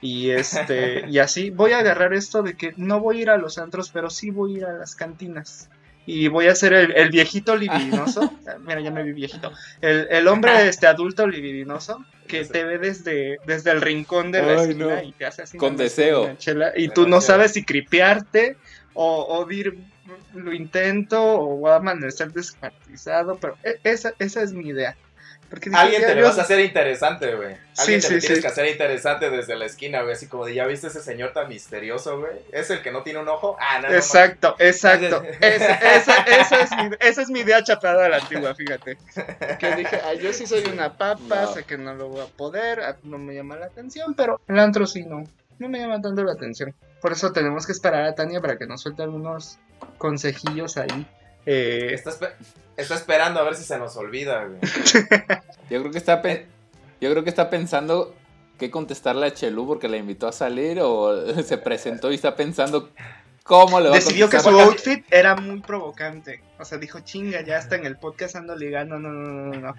[0.00, 3.36] y este y así, voy a agarrar esto de que no voy a ir a
[3.38, 5.68] los antros, pero sí voy a ir a las cantinas.
[6.10, 8.32] Y voy a ser el, el viejito libidinoso.
[8.66, 9.52] Mira, ya me vi viejito.
[9.82, 14.52] El, el hombre este adulto libidinoso que te ve desde, desde el rincón de la
[14.52, 15.02] Ay, esquina no.
[15.02, 16.34] y te hace así Con deseo.
[16.38, 18.56] chela, y tú no sabes si cripearte
[18.94, 19.76] o, o dir
[20.34, 24.96] lo intento o voy a amanecer descuartizado, pero e- esa, esa es mi idea.
[25.50, 27.56] Porque dije, Alguien te lo vas a hacer interesante, güey.
[27.78, 28.40] Alguien Sí, te lo sí, tienes sí.
[28.42, 30.12] que hacer interesante desde la esquina, güey.
[30.12, 32.32] Así como de, ¿ya viste ese señor tan misterioso, güey?
[32.52, 33.56] ¿Es el que no tiene un ojo?
[33.58, 35.22] Ah, no, no, Exacto, exacto.
[35.40, 35.74] Esa,
[36.60, 38.98] es mi, esa es mi idea chapada a la antigua, fíjate.
[39.58, 41.54] Que dije, "Ay, yo sí soy una papa, No.
[41.54, 44.58] sé que no lo voy a poder, ah, no me llama la atención, pero el
[44.58, 45.24] antro sí no,
[45.58, 46.74] no me llama tanto la atención.
[47.00, 49.58] Por eso tenemos que esperar a Tania para que nos suelte algunos
[49.98, 51.06] consejillos ahí.
[51.46, 52.32] Eh, Está, espe-
[52.78, 54.58] está esperando a ver si se nos olvida, güey.
[55.70, 56.46] Yo creo que está pe-
[57.00, 58.14] yo creo que está pensando
[58.58, 62.90] qué contestarle a Chelu porque la invitó a salir o se presentó y está pensando
[63.44, 64.64] cómo le va decidió a que contestar.
[64.64, 66.42] su outfit era muy provocante.
[66.58, 69.60] O sea, dijo, chinga, ya está en el podcast ando ligando, no, no, no, no,
[69.60, 69.74] no.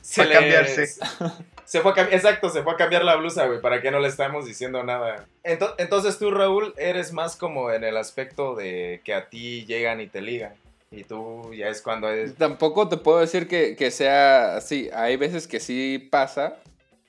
[0.00, 0.86] Se a cambiarse.
[1.64, 3.98] Se fue a cam- Exacto, se fue a cambiar la blusa, güey, para que no
[3.98, 5.24] le estamos diciendo nada.
[5.42, 10.02] Ento- entonces tú, Raúl, eres más como en el aspecto de que a ti llegan
[10.02, 10.52] y te ligan.
[10.96, 12.34] Y tú ya es cuando es...
[12.36, 14.88] Tampoco te puedo decir que, que sea así.
[14.94, 16.58] Hay veces que sí pasa,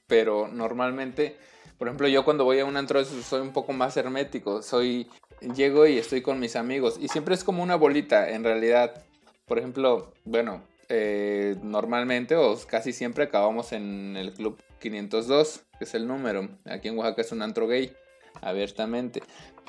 [0.08, 1.38] pero normalmente,
[1.78, 4.62] por ejemplo, yo cuando voy a un antro soy un poco más hermético.
[4.62, 5.08] Soy,
[5.56, 9.04] llego y estoy con mis amigos y siempre es como una bolita, en realidad.
[9.46, 15.94] Por ejemplo, bueno, eh, normalmente o casi siempre acabamos en el club 502, que es
[15.94, 16.50] el número.
[16.66, 17.96] Aquí en Oaxaca es un antro gay,
[18.42, 19.22] abiertamente.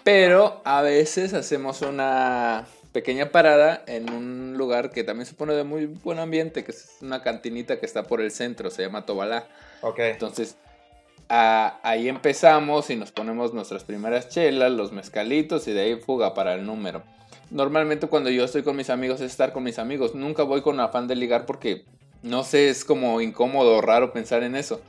[0.05, 5.65] Pero a veces hacemos una pequeña parada en un lugar que también se pone de
[5.65, 9.47] muy buen ambiente, que es una cantinita que está por el centro, se llama Tobalá.
[9.83, 9.99] Ok.
[9.99, 10.57] Entonces,
[11.29, 16.33] a- ahí empezamos y nos ponemos nuestras primeras chelas, los mezcalitos y de ahí fuga
[16.33, 17.03] para el número.
[17.51, 20.15] Normalmente cuando yo estoy con mis amigos es estar con mis amigos.
[20.15, 21.85] Nunca voy con afán de ligar porque
[22.23, 24.81] no sé, es como incómodo o raro pensar en eso.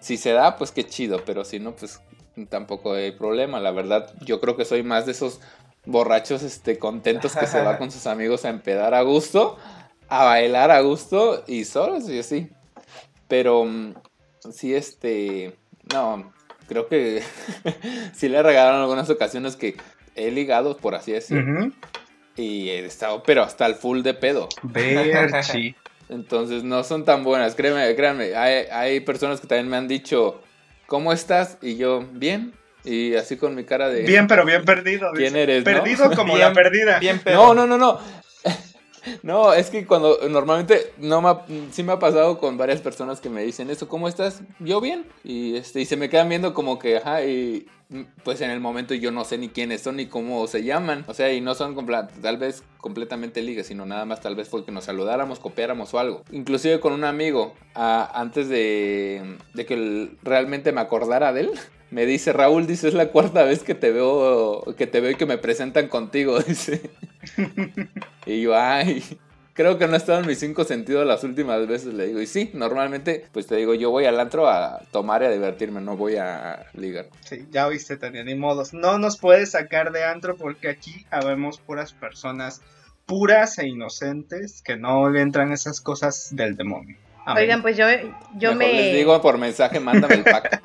[0.00, 2.00] Si se da, pues qué chido, pero si no, pues
[2.48, 3.60] tampoco hay problema.
[3.60, 5.40] La verdad, yo creo que soy más de esos
[5.88, 9.56] borrachos este, contentos que se va con sus amigos a empedar a gusto,
[10.08, 12.50] a bailar a gusto y solos y así.
[13.26, 13.94] Pero mm,
[14.52, 15.56] sí, este.
[15.92, 16.32] No,
[16.68, 17.22] creo que
[18.14, 19.76] sí le regalaron algunas ocasiones que
[20.14, 21.72] he ligado, por así decirlo.
[22.36, 24.48] Y he estado, pero hasta el full de pedo.
[24.62, 25.74] Berchi.
[26.08, 28.34] Entonces no son tan buenas, créeme, créanme.
[28.34, 30.40] Hay, hay personas que también me han dicho,
[30.86, 31.58] ¿cómo estás?
[31.60, 32.54] Y yo, bien.
[32.88, 34.02] Y así con mi cara de...
[34.02, 35.10] Bien, pero bien perdido.
[35.12, 35.42] ¿Quién dice.
[35.42, 35.64] eres, no?
[35.64, 36.98] Perdido como Bien, la perdida.
[36.98, 37.20] Bien.
[37.26, 37.98] No, no, no, no.
[39.22, 43.20] No, es que cuando normalmente no me ha- sí me ha pasado con varias personas
[43.20, 44.42] que me dicen eso, ¿cómo estás?
[44.58, 45.06] Yo bien.
[45.24, 48.60] Y este y se me quedan viendo como que, ajá, y mm, pues en el
[48.60, 51.04] momento yo no sé ni quiénes son ni cómo se llaman.
[51.06, 54.48] O sea, y no son compla- tal vez completamente ligas, sino nada más tal vez
[54.50, 56.22] porque nos saludáramos, copiáramos o algo.
[56.30, 61.50] Inclusive con un amigo, ah, antes de, de que el- realmente me acordara de él,
[61.90, 65.14] me dice, Raúl, dice, es la cuarta vez que te veo, que te veo y
[65.16, 66.90] que me presentan contigo, dice.
[68.26, 69.02] y yo, ay,
[69.54, 72.20] creo que no he estado en mis cinco sentidos las últimas veces, le digo.
[72.20, 75.80] Y sí, normalmente, pues te digo, yo voy al antro a tomar y a divertirme,
[75.80, 77.06] no voy a ligar.
[77.24, 78.72] Sí, ya oíste, Tania, ni modos.
[78.72, 82.62] No nos puedes sacar de antro porque aquí habemos puras personas
[83.08, 86.96] puras e inocentes que no le entran esas cosas del demonio.
[87.24, 87.42] Amén.
[87.42, 87.86] Oigan, pues yo,
[88.36, 88.72] yo Mejor me...
[88.82, 90.60] les digo por mensaje, mándame el pack.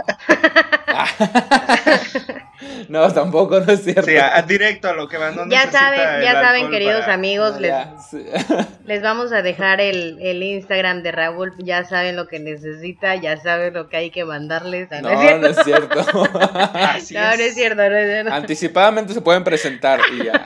[2.90, 4.04] no, tampoco, no es cierto.
[4.04, 5.36] Sí, a, a directo a lo que van.
[5.36, 7.74] No Ya saben, ya saben, queridos para- amigos, No, les,
[8.10, 8.26] sí.
[8.86, 13.38] les vamos a dejar el, el Instagram de Raúl, ya saben lo que necesita, ya
[13.38, 14.90] saben lo que hay que mandarles.
[14.92, 15.10] Ah, No,
[15.48, 15.96] es cierto?
[16.14, 17.30] no es cierto.
[17.30, 18.34] No, no es cierto, no es cierto.
[18.34, 20.46] Anticipadamente se pueden presentar y ya.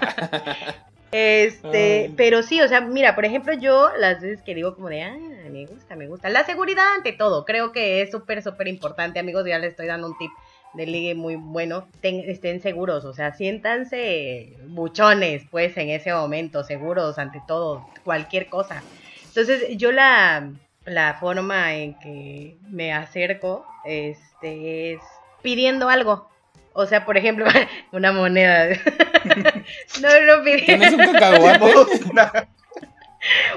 [1.12, 2.14] Este, Ay.
[2.18, 5.16] pero sí, o sea, mira, por ejemplo, yo las veces que digo como de, ah,
[5.58, 6.30] me gusta, me gusta.
[6.30, 10.08] La seguridad ante todo, creo que es súper, súper importante, amigos, ya les estoy dando
[10.08, 10.32] un tip
[10.74, 11.88] de ligue muy bueno.
[12.02, 18.50] Ten- estén seguros, o sea, siéntanse buchones, pues, en ese momento, seguros ante todo, cualquier
[18.50, 18.84] cosa.
[19.28, 20.52] Entonces, yo la,
[20.86, 25.00] la forma en que me acerco, este, es
[25.42, 26.30] pidiendo algo.
[26.74, 27.46] O sea, por ejemplo,
[27.92, 28.68] una moneda.
[30.02, 30.66] no, no pidiendo.
[30.66, 31.66] ¿Tienes un cacahuate?
[32.12, 32.48] Una-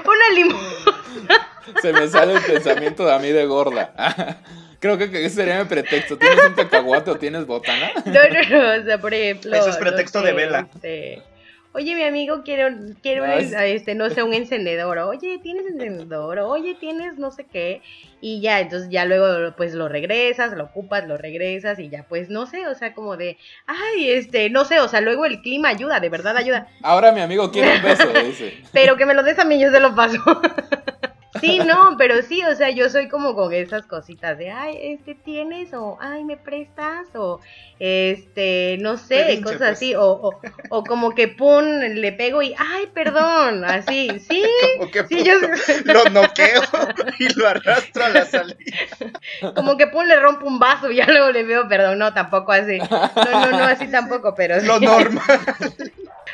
[0.05, 0.59] Una limón.
[1.81, 3.93] Se me sale el pensamiento de a mí de gorda.
[4.79, 6.17] Creo que ese sería mi pretexto.
[6.17, 7.91] ¿Tienes un cacahuate o tienes botana?
[8.05, 8.81] No, no, no.
[8.81, 9.55] O sea, por ejemplo.
[9.55, 10.67] Eso es pretexto no de vela.
[10.75, 11.21] este,
[11.73, 12.77] Oye, mi amigo, quiero, No,
[13.23, 14.97] un- es- este, no sé, un encendedor.
[14.97, 16.39] Oye, ¿tienes encendedor?
[16.39, 17.81] Oye, ¿tienes no sé qué?
[18.19, 22.29] Y ya, entonces ya luego pues lo regresas, lo ocupas, lo regresas y ya pues
[22.29, 25.69] no sé, o sea, como de, ay, este, no sé, o sea, luego el clima
[25.69, 26.67] ayuda, de verdad ayuda.
[26.83, 28.61] Ahora mi amigo quiere un beso, dice.
[28.73, 30.19] Pero que me lo des a mí, yo se lo paso.
[31.39, 35.15] Sí, no, pero sí, o sea, yo soy como con esas cositas de, ay, este
[35.15, 37.39] tienes, o ay, me prestas, o
[37.79, 39.69] este, no sé, cosas pues.
[39.71, 44.43] así, o, o, o como que pum, le pego y, ay, perdón, así, sí,
[44.77, 45.33] Como que sí, yo
[45.85, 46.61] lo noqueo
[47.19, 48.57] y lo arrastro a la salida.
[49.55, 52.51] como que pum, le rompo un vaso y ya luego le veo, perdón, no, tampoco
[52.51, 54.67] así, no, no, no, así tampoco, pero sí.
[54.71, 55.39] Lo normal.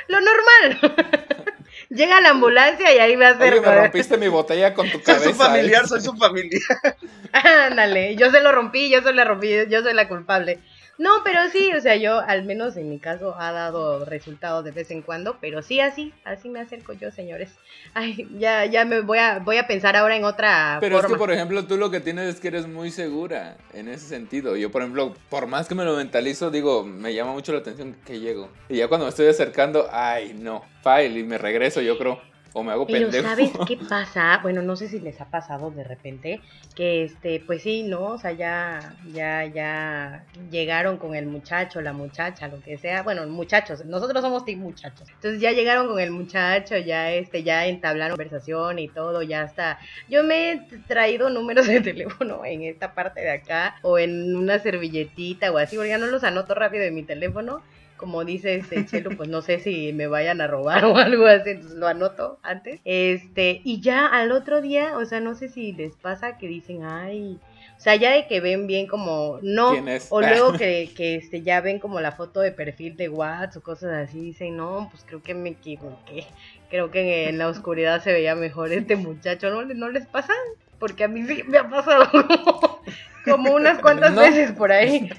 [0.08, 1.56] Lo normal.
[1.90, 3.70] Llega la ambulancia y ahí me Oye, acerco.
[3.70, 5.30] me rompiste mi botella con tu Soy cabeza.
[5.30, 5.88] su familiar, ¿eh?
[5.88, 6.62] soy su familiar.
[7.32, 10.60] Ándale, yo se lo rompí, yo se la rompí, yo soy la culpable.
[10.98, 14.72] No, pero sí, o sea, yo al menos en mi caso ha dado resultados de
[14.72, 17.52] vez en cuando, pero sí así, así me acerco yo, señores.
[17.94, 21.16] Ay, ya, ya me voy a, voy a pensar ahora en otra Pero es que,
[21.16, 24.56] por ejemplo, tú lo que tienes es que eres muy segura en ese sentido.
[24.56, 27.96] Yo, por ejemplo, por más que me lo mentalizo, digo, me llama mucho la atención
[28.06, 28.50] que llego.
[28.68, 32.20] Y ya cuando me estoy acercando, ay, no, file, y me regreso, yo creo.
[32.58, 33.28] O me hago Pero pendejo.
[33.28, 34.40] ¿sabes qué pasa?
[34.42, 36.42] Bueno, no sé si les ha pasado de repente
[36.74, 38.06] que este, pues sí, ¿no?
[38.14, 43.04] O sea, ya ya ya llegaron con el muchacho, la muchacha, lo que sea.
[43.04, 45.08] Bueno, muchachos, nosotros somos team muchachos.
[45.08, 49.78] Entonces ya llegaron con el muchacho, ya este ya entablaron conversación y todo, ya está.
[50.10, 54.58] Yo me he traído números de teléfono en esta parte de acá o en una
[54.58, 57.62] servilletita o así, porque ya no los anoto rápido en mi teléfono
[57.98, 61.52] como dice este Chelo, pues no sé si me vayan a robar o algo así,
[61.52, 62.80] entonces lo anoto antes.
[62.86, 66.84] Este, y ya al otro día, o sea, no sé si les pasa que dicen,
[66.84, 67.40] ay,
[67.78, 69.76] o sea, ya de que ven bien como, no,
[70.10, 73.62] o luego que, que este, ya ven como la foto de perfil de WhatsApp o
[73.62, 76.26] cosas así, dicen, no, pues creo que me equivoqué,
[76.70, 80.34] creo que en la oscuridad se veía mejor este muchacho, ¿no, ¿No les pasa?
[80.80, 82.82] Porque a mí sí me ha pasado como,
[83.26, 84.22] como unas cuantas No.
[84.22, 85.10] veces por ahí,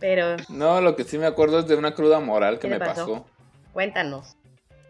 [0.00, 2.78] pero No, lo que sí me acuerdo es de una cruda moral que ¿Qué me
[2.78, 3.06] pasó?
[3.06, 3.26] pasó.
[3.72, 4.34] cuéntanos.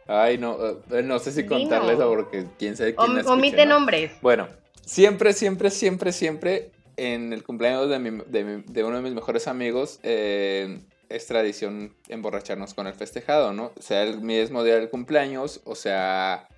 [0.07, 0.57] Ay, no,
[0.91, 3.75] eh, no sé si contarles porque quién sabe quién Om- la escuche, omite ¿no?
[3.79, 4.13] nombres.
[4.23, 4.49] Bueno,
[4.85, 9.15] siempre, siempre, siempre, siempre en el cumpleaños de, mi- de mi- de uno de mis
[9.15, 13.73] mejores amigos eh, es tradición emborracharnos con el festejado, ¿no?
[13.79, 16.49] Sea el mismo día del cumpleaños o sea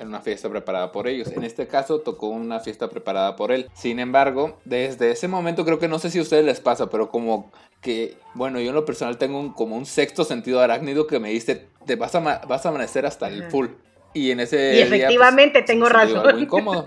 [0.00, 1.28] en una fiesta preparada por ellos.
[1.28, 3.68] En este caso tocó una fiesta preparada por él.
[3.74, 7.10] Sin embargo, desde ese momento creo que no sé si a ustedes les pasa, pero
[7.10, 11.18] como que, bueno, yo en lo personal tengo un, como un sexto sentido arácnido que
[11.18, 13.68] me dice, te vas a, vas a amanecer hasta el full.
[14.12, 16.26] Y en ese Y día, pues, efectivamente tengo razón.
[16.26, 16.84] algo incómodo.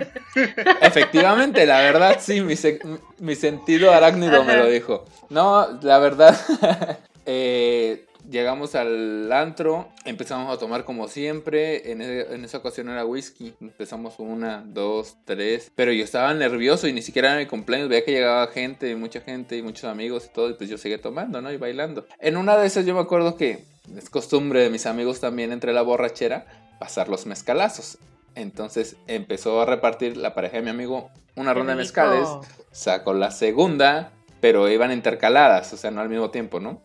[0.82, 2.80] Efectivamente, la verdad, sí, mi, se-
[3.20, 5.06] mi sentido arácnido me lo dijo.
[5.30, 6.38] No, la verdad,
[7.26, 13.06] eh, llegamos al antro, empezamos a tomar como siempre, en, e- en esa ocasión era
[13.06, 17.90] whisky, empezamos una, dos, tres, pero yo estaba nervioso y ni siquiera era mi cumpleaños,
[17.90, 21.02] veía que llegaba gente, mucha gente y muchos amigos y todo, y pues yo seguía
[21.02, 21.52] tomando, ¿no?
[21.52, 22.06] Y bailando.
[22.20, 25.74] En una de esas yo me acuerdo que es costumbre de mis amigos también entre
[25.74, 26.46] la borrachera
[26.80, 27.98] pasar los mezcalazos.
[28.36, 32.28] Entonces empezó a repartir la pareja de mi amigo una ronda de mezcales,
[32.72, 34.12] sacó la segunda
[34.44, 36.82] pero iban intercaladas, o sea, no al mismo tiempo, ¿no?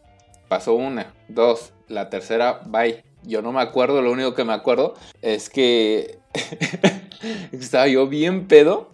[0.48, 3.04] Pasó una, dos, la tercera, bye.
[3.22, 6.18] Yo no me acuerdo, lo único que me acuerdo es que
[7.52, 8.90] estaba yo bien pedo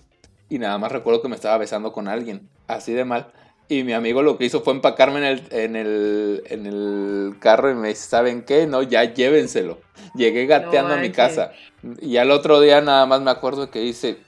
[0.49, 3.33] y nada más recuerdo que me estaba besando con alguien, así de mal.
[3.69, 7.71] Y mi amigo lo que hizo fue empacarme en el, en el, en el carro
[7.71, 8.67] y me dice, ¿saben qué?
[8.67, 9.79] No, ya llévenselo.
[10.15, 11.53] Llegué gateando a mi casa.
[12.01, 14.19] Y al otro día nada más me acuerdo que dice,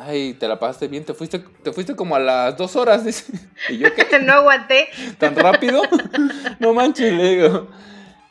[0.00, 3.32] ay, te la pasaste bien, te fuiste, te fuiste como a las dos horas, dice.
[3.68, 4.18] Y yo qué?
[4.22, 4.88] no aguanté.
[5.18, 5.82] ¿Tan rápido?
[6.58, 7.68] no manches, le digo.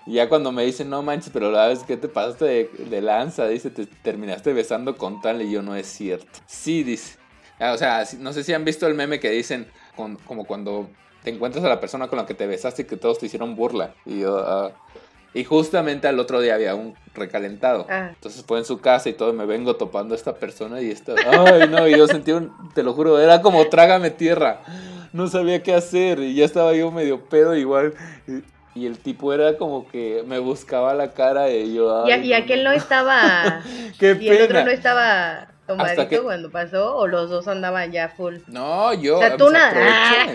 [0.06, 3.02] Y ya cuando me dice, no manches, pero la vez que te pasaste de, de
[3.02, 6.40] lanza, dice, te terminaste besando con tal y yo no es cierto.
[6.46, 7.18] Sí, dice.
[7.60, 9.68] Ah, o sea, no sé si han visto el meme que dicen,
[10.26, 10.90] como cuando
[11.24, 13.56] te encuentras a la persona con la que te besaste y que todos te hicieron
[13.56, 13.96] burla.
[14.06, 14.72] Y ah,
[15.36, 17.86] y justamente al otro día había un recalentado.
[17.90, 18.12] Ah.
[18.14, 21.14] Entonces fue en su casa y todo, me vengo topando a esta persona y esta,
[21.28, 24.62] ay no, y yo sentí un, te lo juro, era como trágame tierra.
[25.12, 27.94] No sabía qué hacer y ya estaba yo medio pedo igual.
[28.28, 32.06] Y, el tipo era como que me buscaba la cara y yo...
[32.08, 33.62] y, aquel no estaba...
[34.00, 38.38] qué y el otro no estaba tomadito cuando pasó o los dos andaban ya full.
[38.48, 39.18] No, yo.
[39.18, 40.26] O sea, tú nada.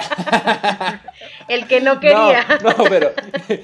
[1.48, 2.46] el que no quería.
[2.62, 3.12] No, no pero.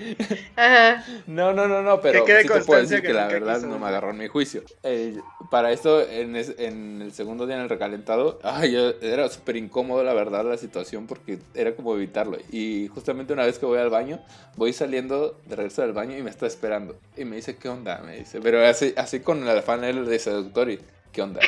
[0.56, 1.04] Ajá.
[1.26, 3.86] No, no, no, no, pero que sí te puedo decir que, la verdad no me
[3.86, 4.62] agarró en mi juicio.
[4.82, 5.18] Eh,
[5.50, 10.02] para esto, en, en, el segundo día en el recalentado, ay, yo, era súper incómodo,
[10.02, 12.38] la verdad, la situación, porque era como evitarlo.
[12.50, 14.20] Y justamente una vez que voy al baño,
[14.56, 16.98] voy saliendo de regreso del baño y me está esperando.
[17.16, 17.98] Y me dice, ¿qué onda?
[18.04, 20.80] Me dice, pero así, así con el afán de seductor y
[21.12, 21.40] ¿qué onda?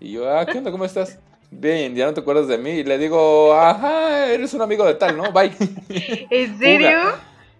[0.00, 0.70] Y yo, ah, ¿qué onda?
[0.70, 1.18] ¿Cómo estás?
[1.50, 2.70] Bien, ya no te acuerdas de mí.
[2.70, 5.30] Y le digo, ajá, eres un amigo de tal, ¿no?
[5.32, 5.52] Bye.
[6.30, 6.98] ¿En serio?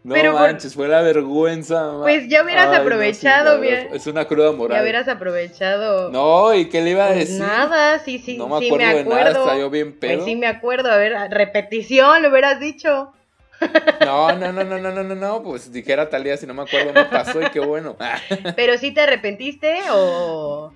[0.03, 1.93] No manches, fue la vergüenza.
[2.01, 3.91] Pues ya hubieras aprovechado, bien.
[3.93, 4.79] Es una cruda moral.
[4.79, 6.11] Ya hubieras aprovechado.
[6.11, 7.41] No, ¿y qué le iba a pues decir?
[7.41, 8.37] Nada, sí, sí.
[8.37, 9.15] No me acuerdo, sí, me acuerdo.
[9.15, 10.15] de nada, estaba yo bien pedo.
[10.15, 13.13] Pues sí me acuerdo, a ver, repetición, lo hubieras dicho.
[14.05, 16.63] No, no, no, no, no, no, no, no, pues dijera tal día si no me
[16.63, 17.97] acuerdo me pasó y qué bueno.
[18.57, 20.73] Pero sí te arrepentiste o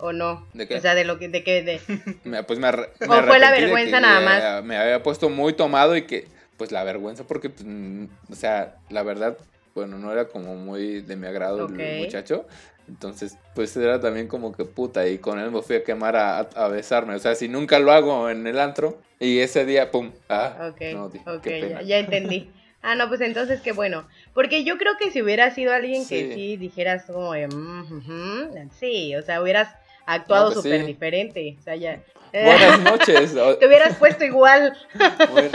[0.00, 0.46] o no?
[0.52, 0.76] ¿De qué?
[0.76, 1.80] O sea, de lo que, de qué, de...
[2.46, 4.64] Pues me, ¿O fue la vergüenza nada más?
[4.64, 8.76] Me había puesto muy tomado y que, pues la vergüenza porque, pues, mm, o sea,
[8.90, 9.36] la verdad,
[9.74, 12.46] bueno, no era como muy de mi agrado el muchacho.
[12.88, 16.68] Entonces, pues era también como que puta, y con él me fui a quemar a,
[16.68, 17.14] besarme.
[17.14, 20.80] O sea, si nunca lo hago en el antro, y ese día, pum, ah, Ok,
[20.92, 22.50] no, Ya, entendí.
[22.82, 24.08] Ah, no, pues entonces qué bueno.
[24.34, 29.22] Porque yo creo que si hubiera sido alguien que sí dijeras como mm, sí, o
[29.22, 29.68] sea, hubieras
[30.06, 31.56] actuado pues súper diferente.
[31.58, 32.02] O sea, ya.
[32.32, 33.34] Buenas noches.
[33.58, 34.76] Te hubieras puesto igual.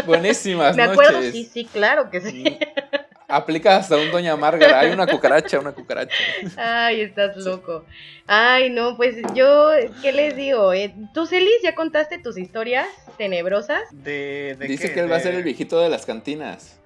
[0.05, 2.43] buenísimas Me acuerdo, sí, sí, claro que sí.
[2.43, 3.05] Mm.
[3.27, 4.79] Aplica hasta un Doña Márgara.
[4.79, 6.15] Hay una cucaracha, una cucaracha.
[6.58, 7.84] Ay, estás loco.
[8.27, 10.73] Ay, no, pues yo, ¿qué les digo?
[10.73, 13.81] Eh, ¿Tú, Celis, ya contaste tus historias tenebrosas?
[13.91, 16.79] De, Dice que él va a ser el viejito de las cantinas.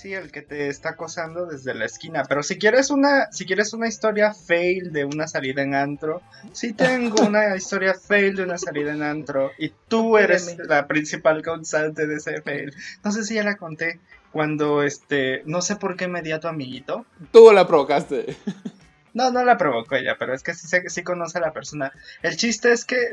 [0.00, 2.22] Sí, el que te está acosando desde la esquina.
[2.26, 6.72] Pero si quieres una, si quieres una historia fail de una salida en antro, sí
[6.72, 9.50] tengo una historia fail de una salida en antro.
[9.58, 12.74] Y tú eres la principal causante de ese fail.
[13.04, 14.00] No sé si ya la conté.
[14.32, 17.04] Cuando este, no sé por qué me di a tu amiguito.
[17.30, 18.36] Tú la provocaste.
[19.12, 21.92] No, no la provocó ella, pero es que sí, sí conoce a la persona.
[22.22, 23.10] El chiste es que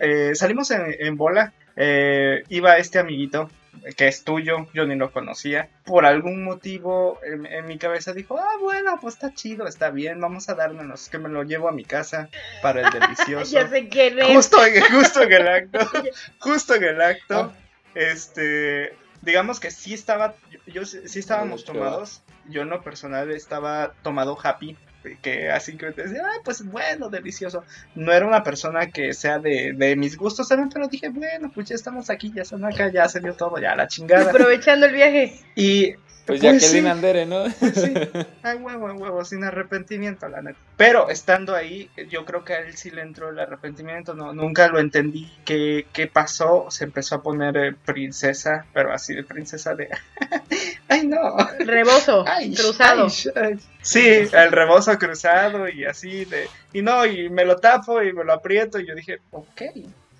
[0.00, 1.52] eh, salimos en, bola.
[1.76, 3.50] Eh, iba este amiguito
[3.96, 5.68] que es tuyo, yo ni lo conocía.
[5.84, 10.48] Por algún motivo en, mi cabeza dijo, ah, bueno, pues está chido, está bien, vamos
[10.48, 12.28] a dárnoslos, que me lo llevo a mi casa
[12.62, 13.52] para el delicioso.
[13.52, 14.28] ya sé quién es.
[14.28, 15.78] Justo, en, justo en el acto,
[16.38, 17.52] justo en el acto, ah.
[17.94, 20.34] este, digamos que sí estaba,
[20.66, 24.76] yo, sí estábamos tomados, yo en lo personal estaba tomado happy,
[25.22, 27.64] que así que decía, ah, pues bueno, delicioso.
[27.94, 31.68] No era una persona que sea de, de, mis gustos también, pero dije, bueno, pues
[31.68, 34.30] ya estamos aquí, ya están acá, ya se dio todo, ya la chingada.
[34.30, 35.40] Aprovechando el viaje.
[35.54, 35.94] Y
[36.26, 37.44] pues, ya pues que sí, Andere, ¿no?
[37.58, 37.94] Pues sí.
[38.42, 40.58] Ay, huevo, huevo, sin arrepentimiento, la neta.
[40.76, 44.68] Pero estando ahí, yo creo que a él sí le entró el arrepentimiento, no, nunca
[44.68, 45.30] lo entendí.
[45.44, 46.66] ¿Qué, qué pasó?
[46.70, 49.88] Se empezó a poner eh, princesa, pero así de princesa de.
[50.88, 51.36] ay, no.
[51.60, 52.24] Rebozo,
[52.56, 53.08] cruzado.
[53.08, 56.48] sí, el rebozo cruzado y así de.
[56.72, 59.62] Y no, y me lo tapo y me lo aprieto, y yo dije, ok,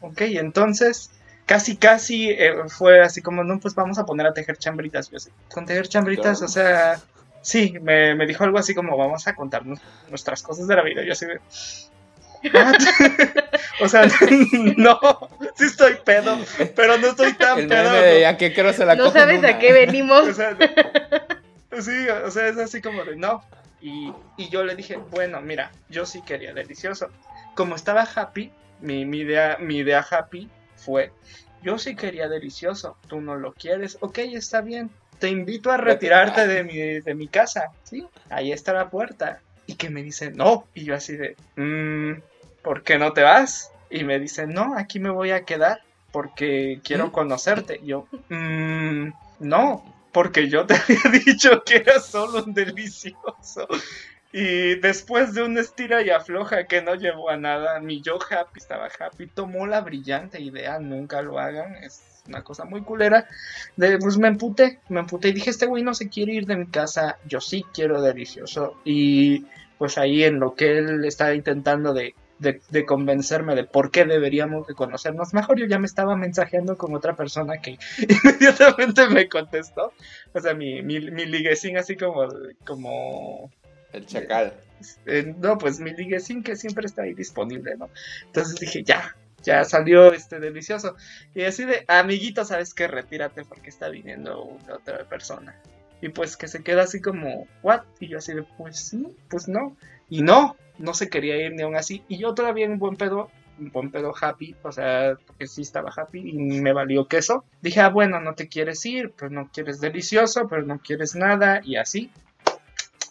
[0.03, 1.11] ok, entonces
[1.47, 5.11] casi, casi eh, fue así como, no, pues vamos a poner a tejer chambritas.
[5.11, 5.19] Yo
[5.53, 7.01] con tejer chambritas, o sea,
[7.43, 11.03] sí, me, me, dijo algo así como, vamos a contarnos nuestras cosas de la vida.
[11.05, 11.41] Yo así de...
[13.81, 14.07] o sea,
[14.77, 15.01] no,
[15.57, 16.39] sí estoy pedo,
[16.77, 18.29] pero no estoy tan pedo.
[18.29, 20.29] ¿A qué creo se la No sabes a qué venimos.
[21.75, 23.43] O sea, sí, o sea, es así como de no.
[23.81, 27.09] Y, y, yo le dije, bueno, mira, yo sí quería delicioso.
[27.57, 31.13] Como estaba happy, mi, mi, idea, mi idea happy fue
[31.65, 36.47] yo sí quería delicioso, tú no lo quieres, ok, está bien, te invito a retirarte
[36.47, 38.07] de mi, de mi casa, ¿sí?
[38.29, 39.41] Ahí está la puerta.
[39.67, 42.21] Y que me dice, no, y yo así de, mmm,
[42.63, 43.73] ¿por qué no te vas?
[43.89, 45.81] Y me dice, no, aquí me voy a quedar
[46.13, 47.81] porque quiero conocerte.
[47.83, 49.09] Y yo, mmm,
[49.41, 53.67] no, porque yo te había dicho que era solo un delicioso.
[54.37, 58.59] Y después de un estira y afloja que no llevó a nada, mi yo happy
[58.59, 63.29] estaba happy, tomó la brillante idea, nunca lo hagan, es una cosa muy culera.
[63.77, 66.57] De, pues me emputé, me emputé y dije, este güey no se quiere ir de
[66.57, 68.75] mi casa, yo sí quiero delicioso.
[68.85, 69.47] Y
[69.79, 74.67] pues ahí en lo que él estaba intentando de, de, convencerme de por qué deberíamos
[74.67, 77.79] de conocernos mejor, yo ya me estaba mensajeando con otra persona que
[78.25, 79.93] inmediatamente me contestó.
[80.33, 82.27] O sea, mi, mi, mi liguecín así como,
[82.67, 83.53] como
[83.95, 84.55] el chacal.
[85.07, 87.89] Eh, no, pues mi liguecín que siempre está ahí disponible, ¿no?
[88.27, 90.97] Entonces dije, ya, ya salió este delicioso.
[91.35, 92.89] Y así de, amiguito, ¿sabes qué?
[92.89, 95.55] Retírate porque está viniendo otra persona.
[96.01, 97.83] Y pues que se queda así como, ¿what?
[98.01, 99.77] Y yo así de, pues sí, pues no.
[100.11, 102.03] Y no, no se quería ir ni aún así.
[102.09, 105.93] Y yo todavía en buen pedo, un buen pedo happy, o sea, porque sí estaba
[105.97, 107.45] happy y me valió queso.
[107.63, 111.61] Dije, ah, bueno, no te quieres ir, pero no quieres delicioso, pero no quieres nada,
[111.65, 112.11] y así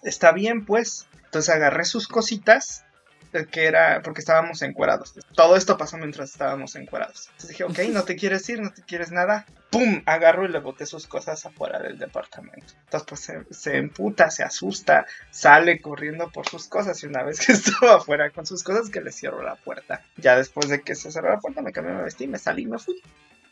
[0.04, 1.08] está bien, pues.
[1.26, 2.86] Entonces agarré sus cositas,
[3.34, 5.14] eh, que era porque estábamos encuerados.
[5.36, 7.30] Todo esto pasó mientras estábamos encuerados.
[7.32, 9.46] Entonces dije, ok, no te quieres ir, no te quieres nada.
[9.72, 10.04] ¡Pum!
[10.06, 12.74] Agarro y le boté sus cosas afuera del departamento.
[12.84, 17.54] Entonces pues se, emputa, se asusta, sale corriendo por sus cosas y una vez que
[17.54, 20.06] estaba afuera con sus cosas que le cierro la puerta.
[20.18, 22.68] Ya después de que se cerró la puerta me cambié, me vestí, me salí y
[22.68, 23.02] me fui.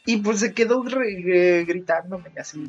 [0.06, 2.64] Y pues se quedó gritándome así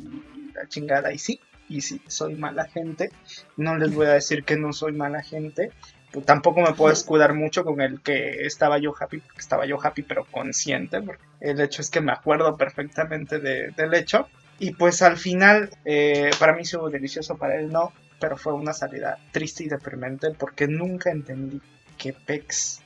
[0.53, 1.39] la chingada y sí,
[1.73, 3.09] y si soy mala gente,
[3.57, 5.71] no les voy a decir que no soy mala gente.
[6.11, 10.03] Pues tampoco me puedo escudar mucho con el que estaba yo happy, estaba yo happy
[10.03, 14.27] pero consciente, porque el hecho es que me acuerdo perfectamente del hecho.
[14.59, 18.73] Y pues al final, eh, para mí estuvo delicioso, para él no, pero fue una
[18.73, 21.59] salida triste y deprimente porque nunca entendí
[21.97, 22.81] que Pex.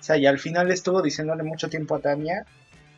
[0.00, 2.46] O sea, y al final estuvo diciéndole mucho tiempo a Tania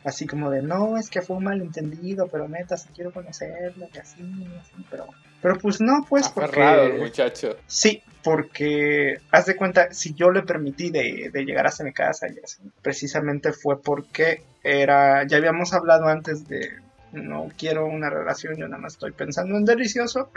[0.03, 3.97] así como de no, es que fue un malentendido, pero neta, si quiero conocerlo, y
[3.97, 4.21] así,
[4.59, 5.07] así, pero,
[5.41, 6.61] pero pues no, pues porque...
[6.61, 7.55] el muchacho.
[7.67, 12.27] Sí, porque, haz de cuenta, si yo le permití de, de llegar hasta mi casa
[12.27, 16.71] y así, precisamente fue porque era, ya habíamos hablado antes de,
[17.11, 20.29] no quiero una relación, yo nada más estoy pensando en delicioso,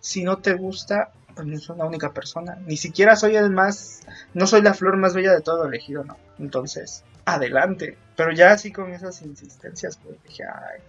[0.00, 4.02] si no te gusta, pues no soy la única persona, ni siquiera soy el más,
[4.34, 7.96] no soy la flor más bella de todo elegido, no, entonces adelante.
[8.16, 10.80] Pero ya así con esas insistencias, pues dije, ay.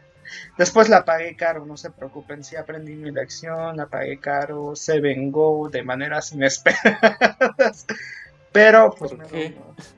[0.57, 4.99] Después la pagué caro, no se preocupen, sí aprendí mi lección, la pagué caro, se
[4.99, 7.85] vengó de maneras inesperadas.
[8.51, 9.13] Pero, pues,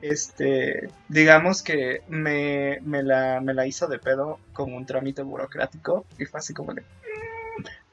[0.02, 6.04] este, digamos que me, me, la, me la hizo de pedo con un trámite burocrático
[6.18, 6.82] y fue así como de,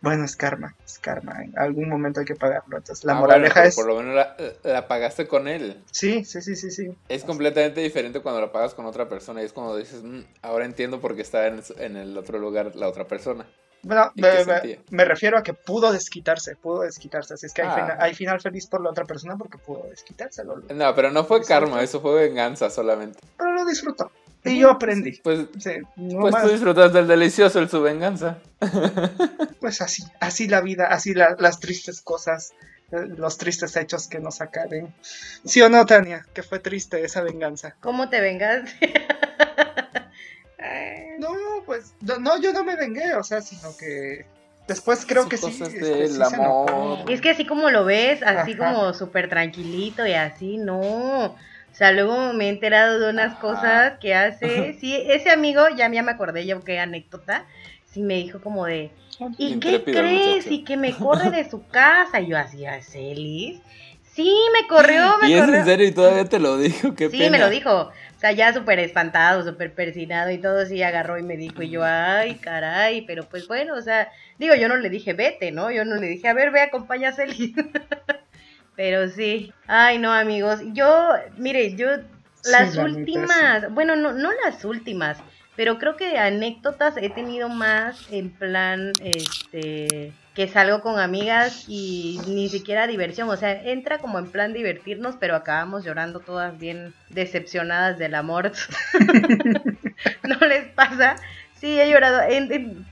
[0.06, 1.43] bueno, es karma, es karma.
[1.43, 2.78] En algún momento hay que pagarlo.
[2.78, 3.76] Entonces, la ah, moraleja es.
[3.76, 4.14] Por lo menos
[4.62, 5.82] la, pagaste con él.
[5.89, 6.70] Sí, sí, sí, sí.
[6.70, 6.95] sí.
[7.10, 9.41] Es completamente diferente cuando la pagas con otra persona.
[9.41, 12.88] Y es cuando dices, mm, ahora entiendo por qué está en, el otro lugar la
[12.88, 13.47] otra persona.
[13.82, 14.12] Bueno,
[14.91, 17.34] me, refiero a que pudo desquitarse, pudo desquitarse.
[17.34, 17.97] Así es que ah.
[17.99, 20.62] hay, final, feliz por la otra persona porque pudo desquitárselo.
[20.72, 23.18] No, pero no fue karma, eso fue venganza solamente.
[23.38, 24.12] Pero lo disfrutó.
[24.46, 25.20] Y yo aprendí.
[25.24, 28.39] Pues, pues tú disfrutas del delicioso, el su venganza.
[29.60, 32.54] Pues así, así la vida, así las tristes cosas,
[32.91, 34.93] eh, los tristes hechos que nos acaben.
[35.43, 36.28] ¿Sí o no, Tania?
[36.36, 37.76] Que fue triste esa venganza.
[37.80, 38.70] ¿Cómo te vengas?
[41.20, 41.30] no,
[41.66, 44.28] pues, no, yo no me vengué, o sea, sino que
[44.68, 45.64] después creo que sí.
[47.08, 51.36] Y es que así como lo ves, así como súper tranquilito y así, no.
[51.76, 54.73] O sea, luego me he enterado de unas cosas que hace.
[54.80, 57.43] Sí, ese amigo, ya, me acordé yo qué anécdota.
[57.84, 58.91] Sí, me dijo como de.
[59.38, 60.49] ¿Y qué crees?
[60.49, 62.21] Y que me corre de su casa.
[62.21, 63.59] Y yo hacía, ¿Celis?
[64.03, 65.53] Sí, me corrió, me ¿Y corrió.
[65.53, 66.95] es en serio y todavía te lo dijo?
[66.95, 67.91] ¿Qué sí, me lo dijo.
[68.15, 71.71] O sea, ya súper espantado, súper persinado y todo, sí agarró y me dijo, y
[71.71, 74.09] yo, ay, caray, pero pues bueno, o sea,
[74.39, 75.71] digo, yo no le dije, vete, ¿no?
[75.71, 77.53] Yo no le dije, a ver, ve, acompaña a Celis.
[78.76, 79.53] Pero sí.
[79.67, 80.59] Ay, no, amigos.
[80.73, 81.88] Yo, mire, yo
[82.45, 85.17] las últimas, bueno, no, no las últimas,
[85.55, 92.19] pero creo que anécdotas he tenido más en plan, este, que salgo con amigas y
[92.28, 96.93] ni siquiera diversión, o sea, entra como en plan divertirnos, pero acabamos llorando todas bien
[97.09, 98.51] decepcionadas del amor.
[100.23, 101.15] ¿No les pasa?
[101.56, 102.22] Sí, he llorado.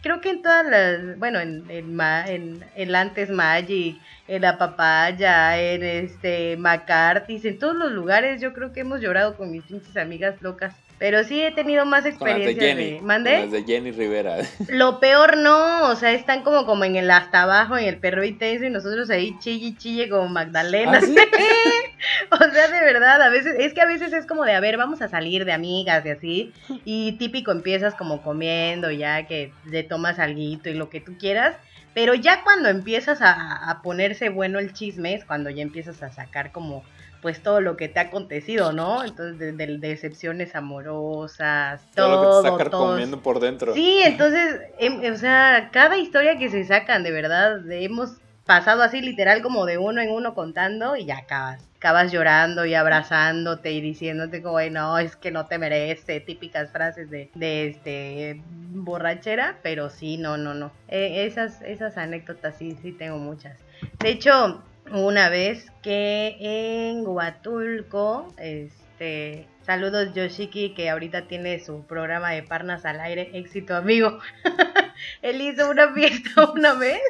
[0.01, 3.97] creo que en todas las, bueno, en, en, en, antes Magic,
[4.27, 9.35] en la papaya, en este McCarthy, en todos los lugares yo creo que hemos llorado
[9.35, 10.73] con mis pinches amigas locas
[11.03, 12.91] Pero sí he tenido más Con las de experiencias Jenny.
[12.91, 12.97] de...
[12.99, 13.39] con ¿Mande?
[13.39, 14.37] las de Jenny Rivera.
[14.69, 18.23] Lo peor no, o sea, están como, como en el hasta abajo, en el perro
[18.23, 20.99] intenso, y nosotros ahí chille chille como Magdalena.
[20.99, 21.13] ¿Ah, sí?
[22.31, 24.77] o sea, de verdad, a veces, es que a veces es como de, a ver,
[24.77, 26.53] vamos a salir de amigas y así,
[26.85, 31.57] y típico empiezas como comiendo, ya que le tomas alguito y lo que tú quieras,
[31.93, 36.13] pero ya cuando empiezas a, a ponerse bueno el chisme es cuando ya empiezas a
[36.13, 36.85] sacar como
[37.23, 39.03] pues todo lo que te ha acontecido, ¿no?
[39.03, 43.73] Entonces, de, de- decepciones amorosas, Todo todo, lo que te comiendo por dentro.
[43.73, 48.99] Sí, entonces, em, o sea, cada historia que se sacan, de verdad, hemos pasado así
[48.99, 51.63] literal como de uno en uno contando y ya acabas.
[51.77, 56.69] Acabas llorando y abrazándote y diciéndote como, "Ay, no, es que no te merece, típicas
[56.71, 60.71] frases de, de este borrachera, pero sí, no, no, no.
[60.89, 63.57] Eh, esas, esas anécdotas sí, sí tengo muchas.
[63.99, 64.61] De hecho,
[64.91, 72.85] una vez que en Huatulco, este, saludos Yoshiki, que ahorita tiene su programa de Parnas
[72.85, 74.19] al aire, éxito amigo.
[75.21, 77.01] Él hizo una fiesta una vez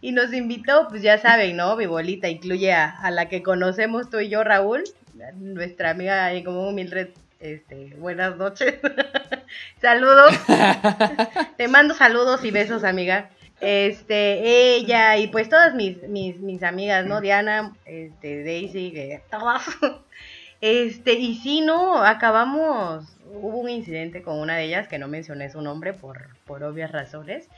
[0.00, 1.76] y nos invitó, pues ya saben, ¿no?
[1.76, 4.84] Mi bolita incluye a, a la que conocemos tú y yo, Raúl,
[5.36, 7.08] nuestra amiga ahí como Mildred.
[7.40, 8.74] Este, buenas noches.
[9.80, 10.34] saludos.
[11.56, 13.30] Te mando saludos y besos, amiga.
[13.60, 17.20] Este, ella y pues todas mis, mis, mis amigas, ¿no?
[17.20, 19.62] Diana, este, Daisy, que todas.
[20.62, 25.48] Este, y sí, no, acabamos, hubo un incidente con una de ellas, que no mencioné
[25.48, 27.48] su nombre por, por obvias razones,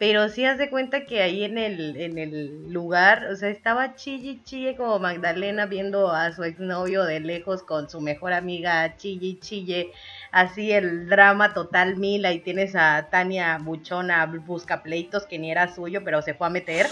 [0.00, 3.96] pero sí haz de cuenta que ahí en el, en el lugar, o sea, estaba
[3.96, 9.38] chille chille como Magdalena viendo a su exnovio de lejos con su mejor amiga, chille
[9.40, 9.92] chille,
[10.32, 15.68] así el drama total mil, ahí tienes a Tania Buchona, busca pleitos que ni era
[15.68, 16.86] suyo, pero se fue a meter.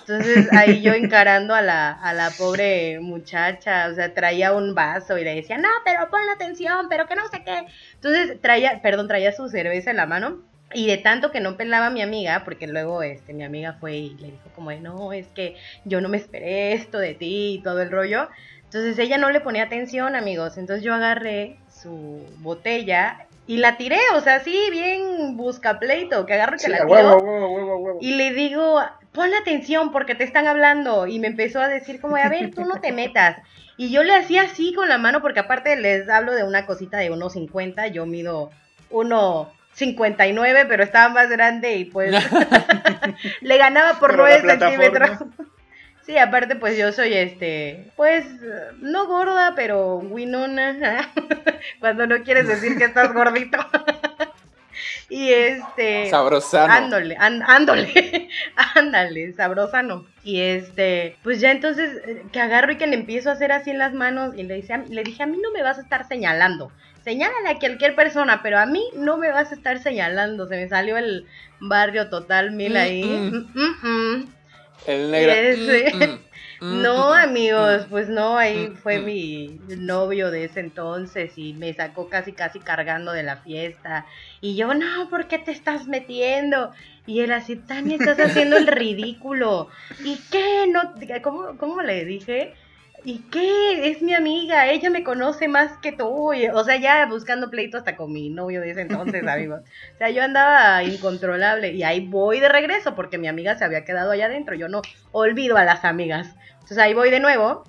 [0.00, 5.16] Entonces ahí yo encarando a la, a la pobre muchacha, o sea, traía un vaso
[5.16, 7.64] y le decía, no, pero pon atención, pero que no sé qué.
[7.94, 10.49] Entonces traía, perdón, traía su cerveza en la mano.
[10.72, 13.96] Y de tanto que no pelaba a mi amiga, porque luego este, mi amiga fue
[13.96, 17.54] y le dijo como, de, no, es que yo no me esperé esto de ti
[17.54, 18.28] y todo el rollo.
[18.64, 20.56] Entonces ella no le ponía atención, amigos.
[20.58, 26.34] Entonces yo agarré su botella y la tiré, o sea, sí, bien busca pleito, que
[26.34, 26.88] agarro y que la tiro.
[26.88, 27.98] huevo, huevo, huevo.
[28.00, 31.08] Y le digo, ponle atención porque te están hablando.
[31.08, 33.38] Y me empezó a decir como, a ver, tú no te metas.
[33.76, 36.98] Y yo le hacía así con la mano porque aparte les hablo de una cosita
[36.98, 37.90] de 1.50.
[37.90, 38.50] Yo mido
[39.80, 42.12] 1.59, pero estaba más grande y pues
[43.40, 45.10] le ganaba por Pero la 9 centímetros.
[46.02, 48.24] Sí, aparte pues yo soy este, pues
[48.78, 51.08] no gorda, pero winona.
[51.78, 53.58] Cuando no quieres decir que estás gordito.
[55.08, 56.08] y este...
[56.10, 56.72] Sabrosano.
[56.72, 58.28] Ándole, án- ándole,
[58.74, 60.06] ándale, sabrosano.
[60.24, 63.70] Y este, pues ya entonces eh, que agarro y que le empiezo a hacer así
[63.70, 65.82] en las manos y le, dice, a- le dije, a mí no me vas a
[65.82, 66.72] estar señalando.
[67.10, 70.46] Señálale a cualquier persona, pero a mí no me vas a estar señalando.
[70.46, 71.26] Se me salió el
[71.58, 73.02] barrio total mil ahí.
[73.04, 74.34] Mm, Mm, mm, mm.
[74.86, 75.32] El negro.
[75.32, 75.92] Ese.
[76.60, 79.04] Mm, mm, mm, No, amigos, pues no, ahí Mm, fue mm.
[79.04, 84.06] mi novio de ese entonces y me sacó casi casi cargando de la fiesta.
[84.40, 86.70] Y yo, no, ¿por qué te estás metiendo?
[87.06, 89.68] Y él así, Tania, estás haciendo el ridículo.
[89.98, 90.66] ¿Y qué?
[90.68, 92.54] No, ¿cómo, cómo le dije?
[93.04, 93.90] ¿Y qué?
[93.90, 96.32] Es mi amiga, ella me conoce más que tú.
[96.52, 99.60] O sea, ya buscando pleito hasta con mi novio de ese entonces, amigos.
[99.94, 103.84] O sea, yo andaba incontrolable y ahí voy de regreso porque mi amiga se había
[103.84, 104.54] quedado allá adentro.
[104.54, 104.82] Yo no
[105.12, 106.34] olvido a las amigas.
[106.54, 107.64] Entonces ahí voy de nuevo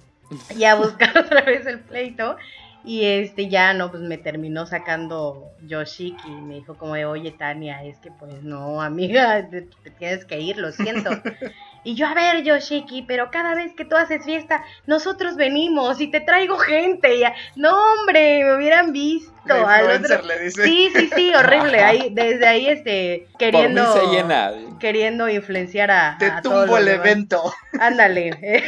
[0.55, 2.35] y a buscar otra vez el pleito.
[2.83, 7.31] Y este ya no, pues me terminó sacando Yoshiki y me dijo como de, oye
[7.31, 11.11] Tania, es que pues no, amiga, te, te tienes que ir, lo siento.
[11.83, 16.11] Y yo, a ver, Yoshiki, pero cada vez que tú haces fiesta, nosotros venimos y
[16.11, 17.15] te traigo gente.
[17.15, 19.31] Y, a- no, hombre, me hubieran visto.
[19.49, 20.63] Al otro- le dice.
[20.63, 21.79] Sí, sí, sí, horrible.
[21.81, 24.51] Ahí, desde ahí, este, Por mí queriendo, se llena.
[24.79, 27.05] queriendo influenciar a, Te a tumbo el demás.
[27.07, 27.53] evento.
[27.79, 28.63] Ándale, eh,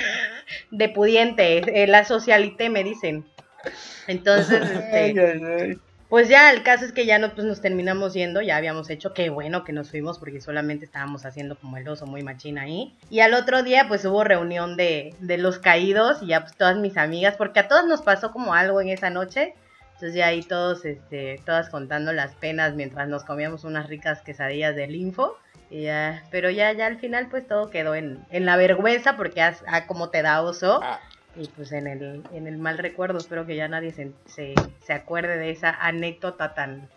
[0.72, 3.26] de pudiente, eh, la socialité me dicen.
[4.08, 5.80] Entonces, este, Ay, ay, ay.
[6.14, 9.16] Pues ya el caso es que ya no, pues nos terminamos yendo, ya habíamos hecho,
[9.16, 12.96] qué bueno que nos fuimos porque solamente estábamos haciendo como el oso muy machín ahí.
[13.10, 16.78] Y al otro día pues hubo reunión de, de los caídos y ya pues todas
[16.78, 19.56] mis amigas, porque a todas nos pasó como algo en esa noche.
[19.96, 24.76] Entonces ya ahí todos, este, todas contando las penas mientras nos comíamos unas ricas quesadillas
[24.76, 25.36] del info.
[26.30, 30.12] Pero ya, ya al final pues todo quedó en, la vergüenza porque as- ah, como
[30.12, 30.80] te da oso.
[30.84, 31.00] Ah,
[31.36, 34.54] Y pues en el, en el mal recuerdo, espero que ya nadie se, se,
[34.86, 36.88] se acuerde de esa anécdota tan,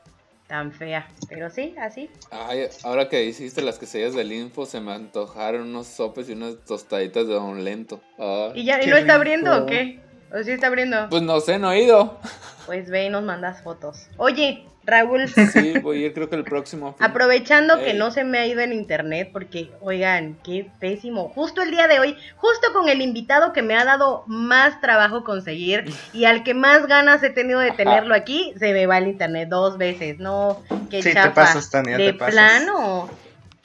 [0.47, 1.09] tan fea.
[1.29, 2.11] Pero sí, así.
[2.31, 6.57] ay, ahora que hiciste las quesadillas del info, se me antojaron unos sopes y unas
[6.67, 8.01] tostaditas de don lento.
[8.19, 8.61] Ay.
[8.61, 10.01] ¿Y ya y no está abriendo o qué?
[10.33, 11.09] ¿O sí está abriendo?
[11.09, 12.19] Pues no sé, no he ido.
[12.67, 14.09] Pues ve y nos mandas fotos.
[14.17, 16.95] Oye, Raúl, Sí, voy a ir creo que el próximo.
[16.95, 17.05] fin.
[17.05, 21.29] aprovechando que no se me ha ido en internet, porque, oigan, qué pésimo.
[21.29, 25.23] Justo el día de hoy, justo con el invitado que me ha dado más trabajo
[25.25, 27.77] conseguir y al que más ganas he tenido de Ajá.
[27.77, 30.19] tenerlo aquí, se me va el internet dos veces.
[30.19, 32.35] No, qué Sí, te pasas, Tania, de te pasas.
[32.35, 33.09] plano.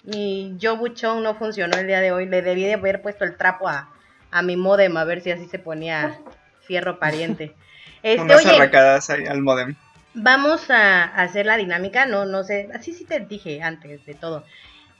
[0.04, 2.26] Mi Yo Buchón no funcionó el día de hoy.
[2.28, 3.90] Le debí de haber puesto el trapo a,
[4.32, 6.18] a mi modem a ver si así se ponía
[6.62, 7.56] fierro pariente.
[8.04, 9.76] Este, Unas oye, arracadas ahí al modem.
[10.16, 14.44] vamos a hacer la dinámica, no, no sé, así sí te dije antes de todo.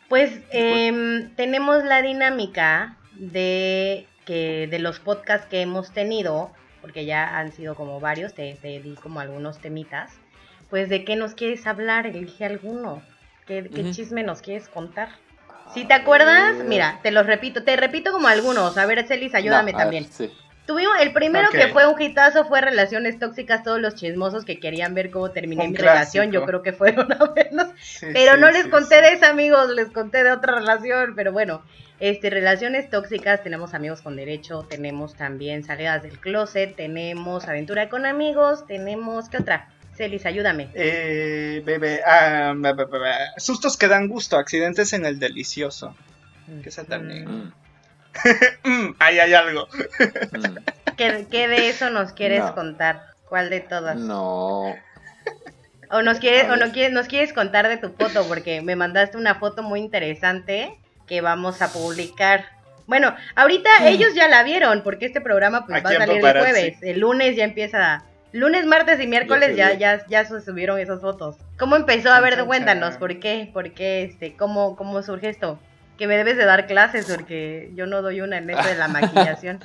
[0.08, 6.52] Pues em, tenemos la dinámica de que de los podcasts que hemos tenido,
[6.82, 10.12] porque ya han sido como varios, te, te di como algunos temitas.
[10.70, 13.02] Pues de qué nos quieres hablar, elige alguno.
[13.48, 15.10] ¿Qué, chisme nos quieres contar?
[15.74, 16.68] Si te acuerdas, ver.
[16.68, 18.78] mira, te los repito, te repito como algunos.
[18.78, 20.06] A ver, Celis, ayúdame No, a ver, también.
[20.12, 20.32] sí.
[20.66, 24.94] Tuvimos, el primero que fue un hitazo fue Relaciones Tóxicas, todos los chismosos que querían
[24.94, 27.70] ver cómo terminé Un mi relación, yo creo que fueron a vernos.
[27.82, 31.14] Sí, Pero sí, no les sí, conté de esa, amigos, les conté de otra relación,
[31.16, 31.64] pero bueno,
[32.00, 38.06] este, relaciones tóxicas, tenemos amigos con derecho, tenemos también salidas del closet, tenemos aventura con
[38.06, 39.70] amigos, tenemos, ¿qué otra?
[39.96, 40.70] Celis, ayúdame.
[40.74, 42.88] Eh, bebé, ah, ba, ba.
[43.38, 45.96] sustos que dan gusto, accidentes en el delicioso.
[46.64, 47.26] Que esa también.
[47.26, 47.54] Mm,
[48.64, 49.68] Mm, Mm, ahí hay algo.
[50.32, 50.58] mm.
[50.98, 52.54] ¿Qué, qué de eso nos quieres No.
[52.56, 53.02] contar?
[53.28, 53.96] ¿Cuál de todas?
[53.98, 54.76] No.
[55.90, 59.18] O nos quieres, o no quieres, nos quieres contar de tu foto, porque me mandaste
[59.18, 62.46] una foto muy interesante que vamos a publicar.
[62.88, 66.78] Bueno, ahorita ellos ya la vieron, porque este programa pues va a salir el jueves.
[66.82, 68.04] El lunes ya empieza.
[68.34, 71.36] Lunes, martes y miércoles ya, ya, ya se subieron esas fotos.
[71.60, 72.14] ¿Cómo empezó?
[72.14, 72.96] A ver, cuéntanos.
[72.96, 73.50] ¿por qué?
[73.52, 74.04] ¿Por qué?
[74.04, 75.60] Este, ¿cómo, ¿Cómo surge esto?
[76.02, 78.88] Que me debes de dar clases, porque yo no doy una en esto de la
[78.88, 79.60] maquillación.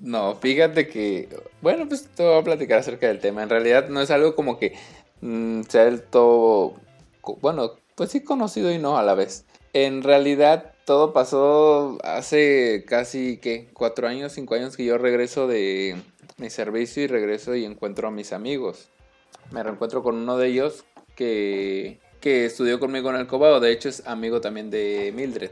[0.00, 1.28] No, fíjate que,
[1.60, 3.42] bueno, pues te voy a platicar acerca del tema.
[3.42, 4.76] En realidad no es algo como que
[5.20, 6.74] mm, sea del todo,
[7.40, 9.44] bueno, pues sí conocido y no a la vez.
[9.72, 13.70] En realidad todo pasó hace casi, ¿qué?
[13.72, 15.96] Cuatro años, cinco años que yo regreso de
[16.36, 18.88] mi servicio y regreso y encuentro a mis amigos.
[19.50, 20.84] Me reencuentro con uno de ellos
[21.16, 23.60] que, que estudió conmigo en el Cobao.
[23.60, 25.50] De hecho es amigo también de Mildred.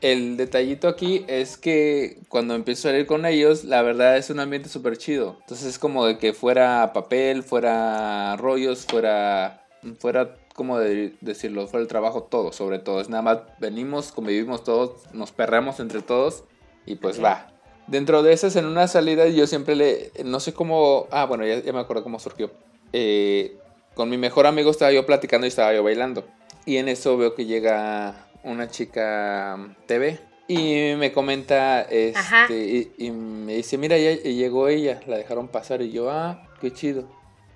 [0.00, 4.40] El detallito aquí es que cuando empiezo a salir con ellos, la verdad es un
[4.40, 5.36] ambiente súper chido.
[5.40, 9.66] Entonces es como de que fuera papel, fuera rollos, fuera,
[9.98, 13.00] fuera, como de decirlo, fuera el trabajo, todo, sobre todo.
[13.02, 16.44] Es nada más, venimos, convivimos todos, nos perramos entre todos
[16.86, 17.48] y pues va.
[17.86, 21.60] Dentro de esas, en una salida, yo siempre le, no sé cómo, ah, bueno, ya,
[21.60, 22.50] ya me acuerdo cómo surgió.
[22.92, 23.58] Eh,
[24.00, 26.24] con mi mejor amigo estaba yo platicando y estaba yo bailando.
[26.64, 32.92] Y en eso veo que llega una chica mm, TV y me comenta este y,
[32.96, 37.04] y me dice, "Mira, ya llegó ella, la dejaron pasar." Y yo, "Ah, qué chido."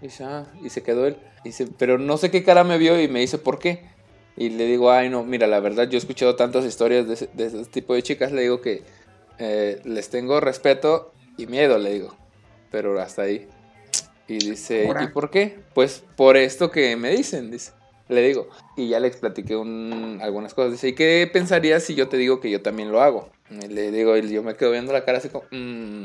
[0.03, 1.17] Y dice, "Ah", y se quedó él.
[1.45, 3.81] Y dice, "Pero no sé qué cara me vio" y me dice, "¿Por qué?"
[4.37, 7.31] Y le digo, "Ay, no, mira, la verdad yo he escuchado tantas historias de ese,
[7.33, 8.83] de ese tipo de chicas, le digo que
[9.39, 12.15] eh, les tengo respeto y miedo", le digo.
[12.71, 13.49] Pero hasta ahí.
[14.27, 15.03] Y dice, Ahora.
[15.05, 15.59] ¿y por qué?
[15.75, 17.73] Pues por esto que me dicen, dice.
[18.09, 20.73] Le digo, y ya le platiqué un- algunas cosas.
[20.73, 23.31] Dice, ¿y qué pensarías si yo te digo que yo también lo hago?
[23.51, 26.05] Y le digo, y yo me quedo viendo la cara así como, "Mm,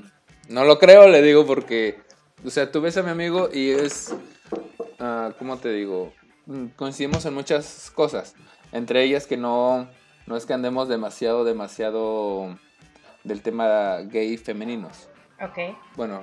[0.50, 1.98] no lo creo, le digo, porque,
[2.46, 4.14] o sea, tú ves a mi amigo y es,
[5.00, 6.14] ah, ¿cómo te digo?
[6.46, 8.34] Mm, Coincidimos en muchas cosas.
[8.72, 9.90] Entre ellas que no,
[10.26, 12.58] no es que andemos demasiado, demasiado
[13.26, 15.09] del tema gay femeninos
[15.42, 15.76] Ok.
[15.96, 16.22] bueno,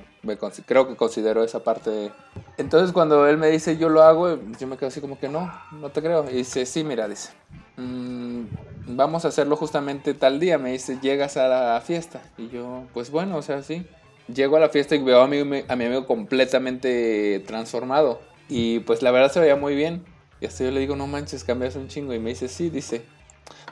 [0.67, 2.11] creo que considero esa parte.
[2.59, 5.51] Entonces cuando él me dice yo lo hago, yo me quedo así como que no,
[5.73, 6.29] no te creo.
[6.31, 7.31] Y dice, sí, mira, dice,
[7.77, 8.43] "mm,
[8.89, 10.59] vamos a hacerlo justamente tal día.
[10.59, 12.21] Me dice, llegas a la fiesta.
[12.37, 13.87] Y yo, pues bueno, o sea, sí.
[14.33, 15.39] Llego a la fiesta y veo a mi,
[15.69, 18.21] a mi amigo completamente transformado.
[18.49, 20.05] Y pues la verdad se veía muy bien.
[20.41, 22.13] Y hasta yo le digo, no manches, cambias un chingo.
[22.13, 23.03] Y me dice, sí, dice.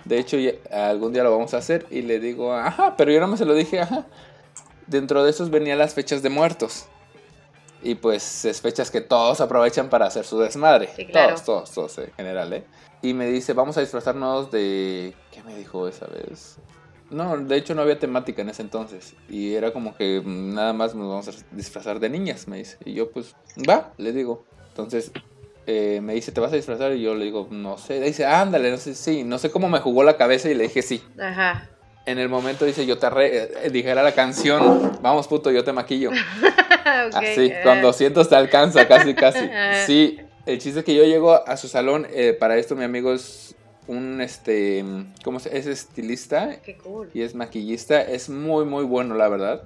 [0.05, 0.37] De hecho,
[0.71, 1.87] algún día lo vamos a hacer.
[1.91, 4.07] Y le digo, ajá, pero yo no me se lo dije, ajá.
[4.87, 6.87] Dentro de esos venían las fechas de muertos.
[7.83, 10.89] Y pues es fechas que todos aprovechan para hacer su desmadre.
[10.97, 11.35] Sí, claro.
[11.35, 12.65] Todos, todos, todos en general, ¿eh?
[13.03, 15.15] Y me dice, vamos a disfrazarnos de...
[15.31, 16.57] ¿Qué me dijo esa vez?
[17.11, 19.15] No, de hecho no había temática en ese entonces.
[19.29, 22.79] Y era como que mm, nada más nos vamos a disfrazar de niñas, me dice.
[22.87, 23.37] Y yo pues,
[23.69, 24.45] va, le digo.
[24.69, 25.13] Entonces
[25.67, 26.93] eh, me dice, ¿te vas a disfrazar?
[26.93, 28.01] Y yo le digo, no sé.
[28.01, 29.25] Le dice, ándale, no sé, sí.
[29.25, 31.03] No sé cómo me jugó la cabeza y le dije, sí.
[31.21, 31.69] Ajá.
[32.07, 36.11] En el momento dice, yo te eh, dijera la canción, vamos puto, yo te maquillo.
[37.15, 37.63] Así, ah.
[37.63, 39.39] con 200 te alcanza, casi, casi.
[39.55, 39.85] Ah.
[39.87, 43.13] Sí, el chiste es que yo llego a su salón, eh, para esto mi amigo
[43.13, 43.55] es
[43.87, 44.85] un, este,
[45.23, 47.11] ¿cómo se Es estilista Qué cool.
[47.15, 49.63] y es maquillista, es muy, muy bueno, la verdad.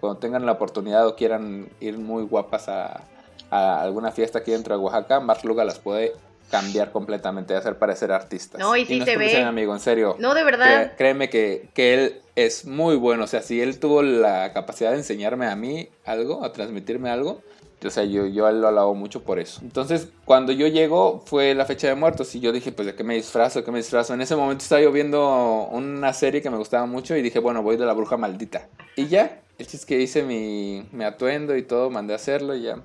[0.00, 3.02] cuando tengan la oportunidad o quieran ir muy guapas a,
[3.50, 6.12] a alguna fiesta aquí dentro de Oaxaca, Mark Luga las puede
[6.50, 8.60] cambiar completamente, hacer parecer artistas.
[8.60, 9.42] No, y sí no se es porque ve.
[9.42, 10.16] amigo, en serio.
[10.18, 10.86] No, de verdad.
[10.88, 13.24] Cré- créeme que, que él es muy bueno.
[13.24, 17.40] O sea, si él tuvo la capacidad de enseñarme a mí algo, a transmitirme algo,
[17.84, 19.60] o sea, yo, yo lo alabo mucho por eso.
[19.62, 23.04] Entonces, cuando yo llego, fue la fecha de muertos y yo dije, pues, ¿de qué
[23.04, 23.58] me disfrazo?
[23.58, 24.14] ¿De qué me disfrazo?
[24.14, 27.62] En ese momento estaba yo viendo una serie que me gustaba mucho y dije, bueno,
[27.62, 28.68] voy de la bruja maldita.
[28.96, 32.54] Y ya, el chiste es que hice mi, mi atuendo y todo, mandé a hacerlo
[32.54, 32.78] y ya.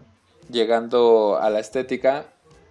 [0.49, 2.25] Llegando a la estética,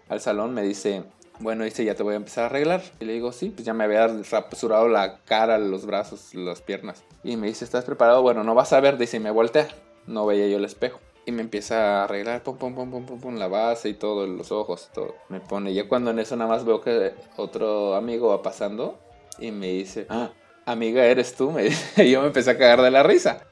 [0.08, 1.04] al salón, me dice,
[1.40, 2.82] bueno, dice, ya te voy a empezar a arreglar.
[3.00, 7.04] Y le digo, sí, pues ya me había rasurado la cara, los brazos, las piernas.
[7.22, 8.22] Y me dice, ¿estás preparado?
[8.22, 9.68] Bueno, no vas a ver, dice, me voltea.
[10.06, 11.00] No veía yo el espejo.
[11.26, 14.26] Y me empieza a arreglar, pum, pum, pum, pum, pum, pum, la base y todo,
[14.26, 15.14] los ojos, todo.
[15.28, 18.98] Me pone, ya cuando en eso nada más veo que otro amigo va pasando
[19.38, 20.30] y me dice, ah,
[20.64, 21.54] amiga, ¿eres tú?
[21.98, 23.46] Y yo me empecé a cagar de la risa.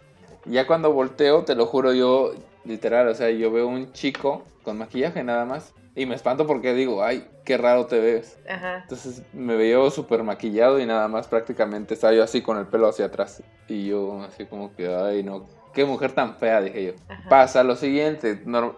[0.46, 2.32] Ya cuando volteo, te lo juro, yo,
[2.64, 5.74] literal, o sea, yo veo un chico con maquillaje nada más.
[5.97, 8.38] Y me espanto porque digo, ay, qué raro te ves.
[8.49, 8.80] Ajá.
[8.82, 12.86] Entonces me veía súper maquillado y nada más prácticamente estaba yo así con el pelo
[12.86, 13.42] hacia atrás.
[13.66, 16.92] Y yo así como que, ay, no, qué mujer tan fea, dije yo.
[17.09, 17.28] Ajá.
[17.30, 18.72] Pasa lo siguiente, eh,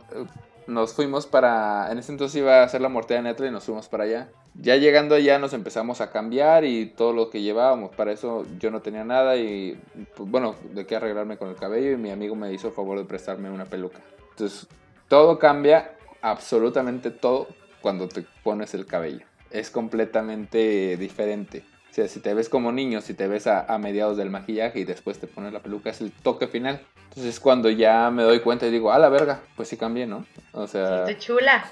[0.69, 3.89] nos fuimos para, en ese entonces iba a hacer la mortea netra y nos fuimos
[3.89, 4.29] para allá.
[4.55, 8.71] Ya llegando allá nos empezamos a cambiar y todo lo que llevábamos, para eso yo
[8.71, 9.81] no tenía nada y
[10.17, 12.99] pues, bueno, de qué arreglarme con el cabello y mi amigo me hizo el favor
[12.99, 13.99] de prestarme una peluca.
[14.31, 14.69] Entonces
[15.09, 15.93] todo cambia,
[16.23, 17.49] absolutamente todo,
[17.81, 19.25] cuando te pones el cabello.
[19.51, 21.65] Es completamente diferente.
[21.91, 24.81] O sea, si te ves como niño, si te ves a, a mediados del maquillaje
[24.81, 26.81] y después te pones la peluca, es el toque final.
[27.09, 30.25] Entonces cuando ya me doy cuenta y digo, a la verga, pues sí cambié, ¿no?
[30.53, 31.65] O sea, Estoy chula.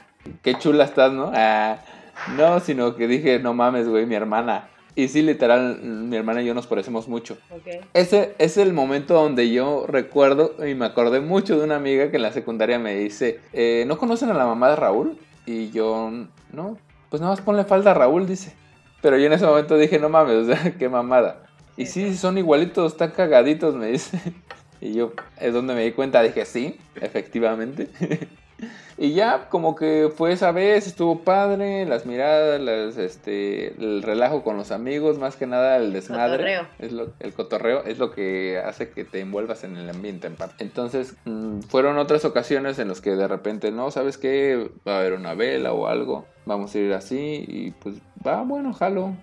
[0.42, 1.30] qué chula estás, ¿no?
[1.34, 1.78] Ah,
[2.36, 4.68] no, sino que dije, no mames, güey, mi hermana.
[4.98, 7.36] Y sí, literal, mi hermana y yo nos parecemos mucho.
[7.92, 12.16] Ese es el momento donde yo recuerdo y me acordé mucho de una amiga que
[12.16, 15.18] en la secundaria me dice, eh, ¿no conocen a la mamá de Raúl?
[15.44, 16.10] Y yo,
[16.50, 16.78] no,
[17.10, 18.54] pues nada más ponle falda a Raúl, dice.
[19.02, 21.42] Pero yo en ese momento dije, no mames, o sea, qué mamada.
[21.76, 24.18] Y sí, son igualitos, están cagaditos, me dice.
[24.78, 27.88] Y yo, es donde me di cuenta, dije, sí, efectivamente.
[28.98, 34.42] Y ya como que fue esa vez, estuvo padre, las miradas, las, este, el relajo
[34.42, 36.36] con los amigos, más que nada el desmadre.
[36.36, 36.66] Cotorreo.
[36.78, 40.36] Es lo, el cotorreo es lo que hace que te envuelvas en el ambiente en
[40.36, 40.64] parte.
[40.64, 44.70] Entonces, mm, fueron otras ocasiones en las que de repente, no, ¿sabes qué?
[44.88, 48.72] Va a haber una vela o algo, vamos a ir así y pues va, bueno,
[48.72, 49.14] jalo.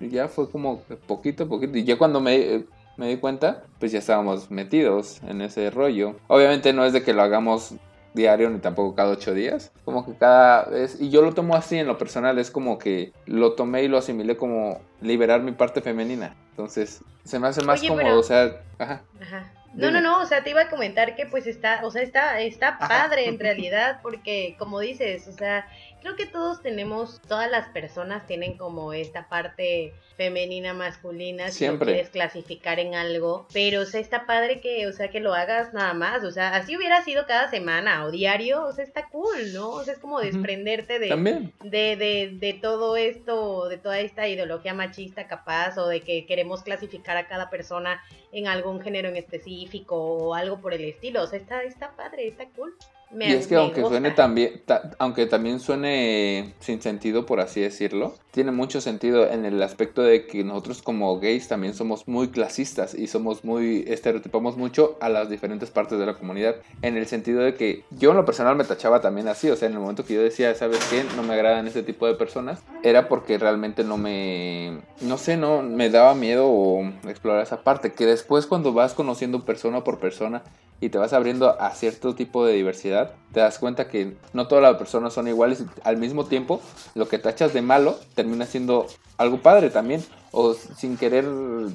[0.00, 1.78] Y ya fue como poquito a poquito.
[1.78, 2.64] Y ya cuando me,
[2.96, 6.16] me di cuenta, pues ya estábamos metidos en ese rollo.
[6.26, 7.74] Obviamente no es de que lo hagamos
[8.14, 9.72] diario ni tampoco cada ocho días.
[9.84, 13.12] Como que cada vez, y yo lo tomo así en lo personal, es como que
[13.26, 16.34] lo tomé y lo asimilé como liberar mi parte femenina.
[16.50, 19.02] Entonces, se me hace más Oye, cómodo, pero- o sea, ajá.
[19.20, 19.52] Ajá.
[19.72, 20.00] No, Dime.
[20.00, 22.76] no, no, o sea, te iba a comentar que pues está, o sea, está, está
[22.76, 25.64] padre en realidad, porque como dices, o sea,
[26.00, 31.86] creo que todos tenemos, todas las personas tienen como esta parte femenina, masculina, si Siempre.
[31.86, 35.34] lo quieres clasificar en algo, pero o sea, está padre que, o sea, que lo
[35.34, 39.08] hagas nada más, o sea, así hubiera sido cada semana o diario, o sea, está
[39.08, 39.70] cool, ¿no?
[39.70, 41.52] O sea, es como desprenderte de, También.
[41.62, 46.62] de, de, de todo esto, de toda esta ideología machista capaz, o de que queremos
[46.62, 51.22] clasificar a cada persona en algún género en específico o algo por el estilo.
[51.22, 52.74] O sea, está, está padre, está cool.
[53.12, 53.96] Me- y es que aunque gusta.
[53.96, 59.44] suene también, ta- aunque también suene sin sentido, por así decirlo, tiene mucho sentido en
[59.44, 64.56] el aspecto de que nosotros como gays también somos muy clasistas y somos muy, estereotipamos
[64.56, 68.16] mucho a las diferentes partes de la comunidad, en el sentido de que yo en
[68.16, 70.78] lo personal me tachaba también así, o sea, en el momento que yo decía, ¿sabes
[70.90, 71.02] qué?
[71.16, 75.62] No me agradan este tipo de personas, era porque realmente no me, no sé, no
[75.62, 80.42] me daba miedo explorar esa parte, que después cuando vas conociendo persona por persona,
[80.80, 84.62] y te vas abriendo a cierto tipo de diversidad, te das cuenta que no todas
[84.62, 86.60] las personas son iguales al mismo tiempo
[86.94, 88.86] lo que tachas de malo termina siendo
[89.18, 90.02] algo padre también.
[90.32, 91.26] O sin querer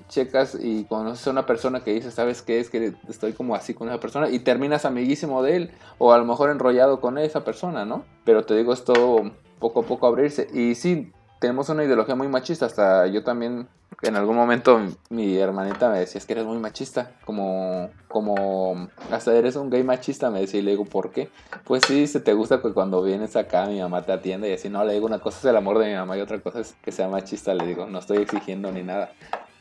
[0.08, 2.62] checas y conoces a una persona que dice, ¿sabes qué?
[2.62, 6.18] Es que estoy como así con esa persona y terminas amiguísimo de él o a
[6.18, 8.06] lo mejor enrollado con esa persona, ¿no?
[8.24, 9.30] Pero te digo, es todo
[9.60, 10.48] poco a poco abrirse.
[10.54, 11.12] Y sí,
[11.46, 13.68] tenemos una ideología muy machista, hasta yo también
[14.02, 14.82] en algún momento
[15.12, 19.84] mi hermanita me decía, es que eres muy machista, como, como, hasta eres un gay
[19.84, 21.30] machista, me decía, y le digo, ¿por qué?
[21.64, 24.70] Pues sí, se te gusta que cuando vienes acá mi mamá te atiende y así,
[24.70, 26.74] no, le digo, una cosa es el amor de mi mamá y otra cosa es
[26.82, 29.12] que sea machista, le digo, no estoy exigiendo ni nada.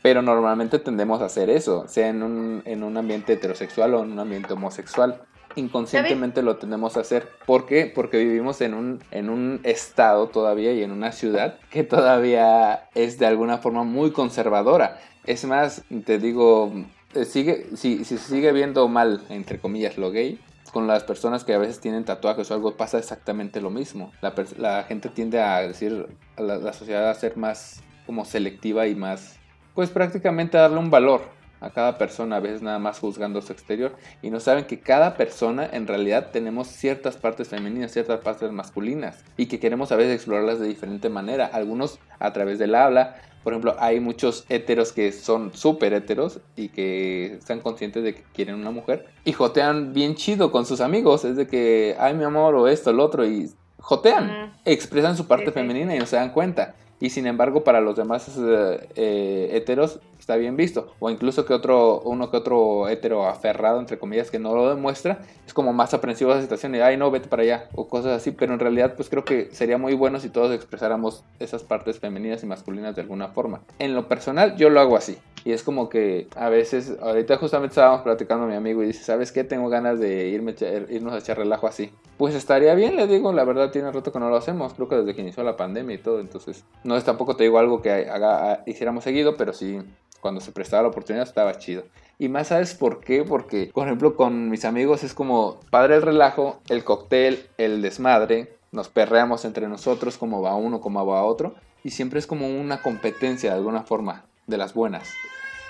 [0.01, 4.11] Pero normalmente tendemos a hacer eso, sea en un, en un ambiente heterosexual o en
[4.11, 5.21] un ambiente homosexual.
[5.55, 7.29] Inconscientemente lo tenemos a hacer.
[7.45, 7.91] ¿Por qué?
[7.93, 13.19] Porque vivimos en un, en un estado todavía y en una ciudad que todavía es
[13.19, 14.99] de alguna forma muy conservadora.
[15.25, 16.71] Es más, te digo,
[17.13, 20.39] eh, sigue, si, si se sigue viendo mal, entre comillas, lo gay,
[20.73, 24.11] con las personas que a veces tienen tatuajes o algo pasa exactamente lo mismo.
[24.57, 28.95] La, gente tiende a decir, a la, la sociedad a ser más como selectiva y
[28.95, 29.37] más,
[29.73, 33.53] pues prácticamente a darle un valor a cada persona, a veces nada más juzgando su
[33.53, 38.51] exterior y no saben que cada persona en realidad tenemos ciertas partes femeninas, ciertas partes
[38.51, 43.15] masculinas y que queremos a veces explorarlas de diferente manera, algunos a través del habla,
[43.43, 48.23] por ejemplo, hay muchos heteros que son súper heteros y que están conscientes de que
[48.33, 51.25] quieren una mujer y jotean bien chido con sus amigos.
[51.25, 55.45] Es de que, ay, mi amor, o esto, lo otro, y jotean, expresan su parte
[55.45, 55.53] Sí, sí.
[55.53, 56.73] femenina y no se dan cuenta.
[56.99, 60.91] Y sin embargo, para los demás eh, eh, heteros está bien visto.
[60.99, 65.19] O incluso que otro, uno que otro hetero aferrado, entre comillas, que no lo demuestra,
[65.45, 68.13] es como más aprensivo a la situación y, ay, no, vete para allá, o cosas
[68.13, 68.31] así.
[68.31, 72.41] Pero en realidad, pues creo que sería muy bueno si todos expresáramos esas partes femeninas
[72.41, 73.61] y masculinas de alguna forma.
[73.77, 75.19] En lo personal, yo lo hago así.
[75.43, 79.03] Y es como que a veces, ahorita justamente estábamos platicando a mi amigo y dice,
[79.03, 79.43] ¿sabes qué?
[79.43, 80.55] Tengo ganas de irme,
[80.89, 81.91] irnos a echar relajo así.
[82.17, 84.95] Pues estaría bien, le digo, la verdad tiene rato que no lo hacemos, creo que
[84.95, 87.91] desde que inició la pandemia y todo, entonces no es tampoco te digo algo que
[87.91, 89.79] haga, hiciéramos seguido, pero sí,
[90.25, 91.83] cuando se prestaba la oportunidad estaba chido.
[92.17, 96.01] Y más sabes por qué, porque por ejemplo con mis amigos es como padre el
[96.01, 101.53] relajo, el cóctel, el desmadre, nos perreamos entre nosotros como va uno, como va otro,
[101.83, 105.07] y siempre es como una competencia de alguna forma, de las buenas.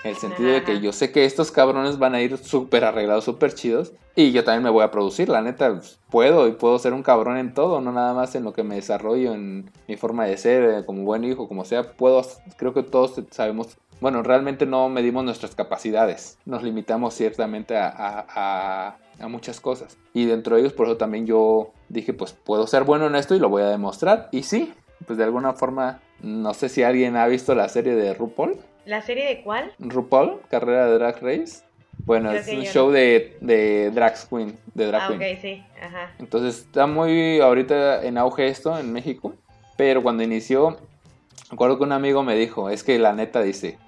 [0.04, 3.24] En el sentido de que yo sé que estos cabrones van a ir súper arreglados,
[3.24, 3.92] súper chidos.
[4.14, 7.02] Y yo también me voy a producir, la neta, pues, puedo y puedo ser un
[7.02, 10.38] cabrón en todo, no nada más en lo que me desarrollo, en mi forma de
[10.38, 11.82] ser, eh, como buen hijo, como sea.
[11.92, 12.22] Puedo,
[12.56, 18.26] creo que todos sabemos, bueno, realmente no medimos nuestras capacidades, nos limitamos ciertamente a, a-
[18.34, 19.96] a- a muchas cosas.
[20.12, 23.34] Y dentro de ellos, por eso también yo dije, pues puedo ser bueno en esto
[23.34, 24.28] y lo voy a demostrar.
[24.32, 24.74] Y sí,
[25.06, 28.56] pues de alguna forma, no sé si alguien ha visto la serie de RuPaul.
[28.84, 29.72] ¿La serie de cuál?
[29.78, 31.64] RuPaul, carrera de Drag Race.
[32.04, 32.92] Bueno, Creo es un show no.
[32.92, 35.34] de, de drag queen, de drag Ah, queen.
[35.34, 35.64] ok, sí.
[35.82, 36.12] Ajá.
[36.18, 39.34] Entonces está muy ahorita en auge esto en México.
[39.78, 40.76] Pero cuando inició,
[41.50, 43.78] recuerdo que un amigo me dijo, es que la neta dice,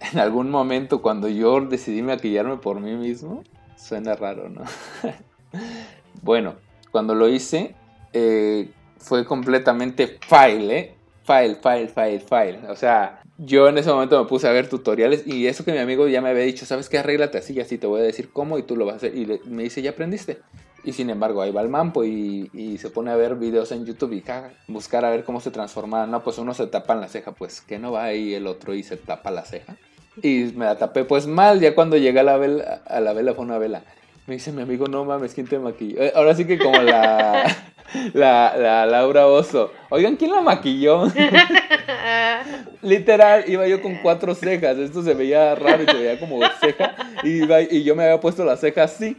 [0.12, 3.44] en algún momento cuando yo decidí maquillarme por mí mismo,
[3.76, 4.62] suena raro, ¿no?
[6.22, 6.54] bueno,
[6.90, 7.74] cuando lo hice,
[8.12, 10.94] eh, fue completamente fail, ¿eh?
[11.24, 12.58] Fail, fail, fail, fail.
[12.68, 15.78] O sea, yo en ese momento me puse a ver tutoriales y eso que mi
[15.78, 16.98] amigo ya me había dicho, ¿sabes qué?
[16.98, 19.16] Arréglate así y así, te voy a decir cómo y tú lo vas a hacer.
[19.16, 20.38] Y me dice, ¿ya aprendiste?
[20.84, 24.12] Y sin embargo, ahí va el mampo y, se pone a ver videos en YouTube
[24.12, 24.24] y
[24.68, 26.06] buscar a ver cómo se transforma.
[26.06, 28.74] No, pues uno se tapa en la ceja, pues que no va ahí el otro
[28.74, 29.76] y se tapa la ceja.
[30.22, 33.34] Y me la tapé pues mal, ya cuando llegué a la vela, a la vela
[33.34, 33.82] fue una vela.
[34.26, 36.02] Me dice mi amigo, no mames, ¿quién te maquilló?
[36.02, 37.44] Eh, Ahora sí que como la,
[38.12, 39.72] la, la Laura Oso.
[39.88, 41.06] Oigan, ¿quién la maquilló?
[42.82, 44.76] Literal, iba yo con cuatro cejas.
[44.78, 46.94] Esto se veía raro y se veía como ceja.
[47.22, 49.16] Y, iba- y yo me había puesto la ceja así.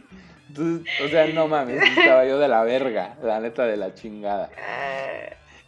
[0.48, 4.50] Entonces, o sea, no mames, estaba yo de la verga, la neta de la chingada.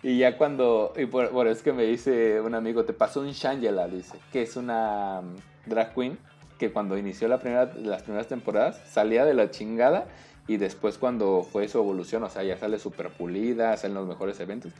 [0.02, 3.30] Y ya cuando, y por, por es que me dice un amigo, te pasó un
[3.30, 6.18] Shangela, dice, que es una mm, drag queen
[6.58, 10.06] que cuando inició la primera, las primeras temporadas salía de la chingada
[10.48, 14.08] y después cuando fue su evolución, o sea, ya sale súper pulida, sale en los
[14.08, 14.72] mejores eventos.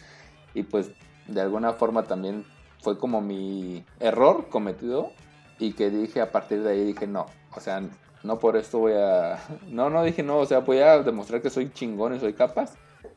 [0.54, 0.90] Y pues
[1.28, 2.44] de alguna forma también
[2.80, 5.12] fue como mi error cometido
[5.58, 7.80] y que dije a partir de ahí, dije no, o sea,
[8.24, 9.38] no por esto voy a...
[9.68, 12.74] No, no dije no, o sea, voy a demostrar que soy chingón y soy capaz.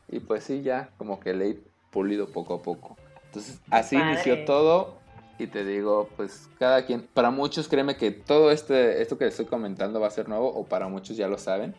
[0.08, 1.58] Y pues sí, ya como que le he
[1.90, 2.96] pulido poco a poco.
[3.26, 4.12] Entonces, así Padre.
[4.12, 4.96] inició todo.
[5.38, 9.44] Y te digo, pues cada quien, para muchos créeme que todo este, esto que estoy
[9.44, 11.74] comentando va a ser nuevo, o para muchos ya lo saben,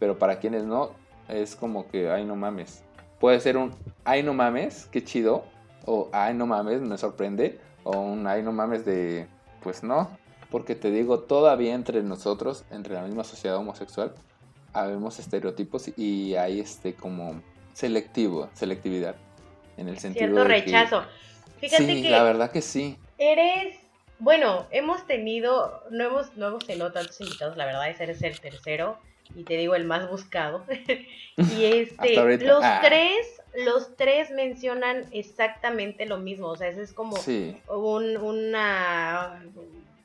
[0.00, 0.90] pero para quienes no,
[1.28, 2.82] es como que, ay no mames.
[3.20, 3.72] Puede ser un,
[4.04, 5.44] ay no mames, qué chido,
[5.84, 9.28] o ay no mames, me sorprende, o un ay no mames de,
[9.62, 10.10] pues no,
[10.50, 14.14] porque te digo, todavía entre nosotros, entre la misma sociedad homosexual,
[14.72, 17.40] habemos estereotipos y hay este como
[17.72, 19.14] selectivo, selectividad,
[19.76, 21.04] en el sentido Cierto de que- rechazo.
[21.60, 22.98] Fíjate sí, que la verdad que sí.
[23.18, 23.76] eres.
[24.18, 25.82] Bueno, hemos tenido.
[25.90, 28.98] No hemos, no hemos tenido tantos invitados, la verdad es eres el tercero.
[29.34, 30.64] Y te digo, el más buscado.
[31.36, 32.16] y este.
[32.38, 32.80] Los Ah.
[32.84, 33.26] tres.
[33.64, 36.48] Los tres mencionan exactamente lo mismo.
[36.48, 39.42] O sea, ese es como Sí, un, una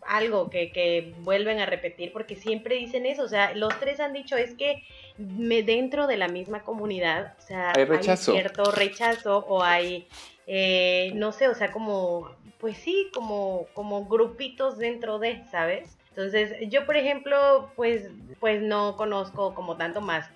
[0.08, 4.14] algo que, que vuelven a repetir porque siempre dicen eso, o sea, los tres han
[4.14, 4.84] dicho es que
[5.18, 8.32] me, dentro de la misma comunidad, o sea, Hay rechazo.
[8.32, 10.08] cierto rechazo o hay,
[10.48, 15.98] eh, no sé, o sea, como, pues sí, como, como grupitos dentro de, ¿sabes?
[16.10, 20.30] Entonces, yo, por ejemplo, pues, pues no conozco como tanto más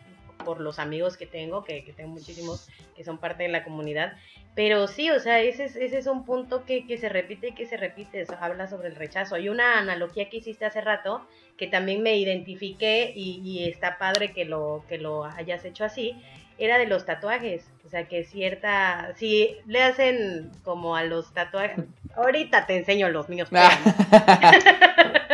[0.46, 4.14] por los amigos que tengo, que, que tengo muchísimos que son parte de la comunidad.
[4.56, 7.52] Pero sí, o sea, ese es, ese es un punto que, que se repite y
[7.52, 9.36] que se repite, eso habla sobre el rechazo.
[9.36, 11.28] Hay una analogía que hiciste hace rato
[11.58, 16.16] que también me identifiqué y, y está padre que lo, que lo hayas hecho así,
[16.58, 17.70] era de los tatuajes.
[17.86, 19.12] O sea, que cierta.
[19.16, 21.86] Si le hacen como a los tatuajes.
[22.16, 23.50] Ahorita te enseño los míos.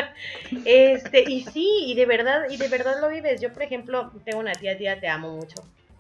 [0.65, 3.41] este, y sí, y de verdad, y de verdad lo vives.
[3.41, 5.55] Yo, por ejemplo, tengo una tía, tía, te amo mucho.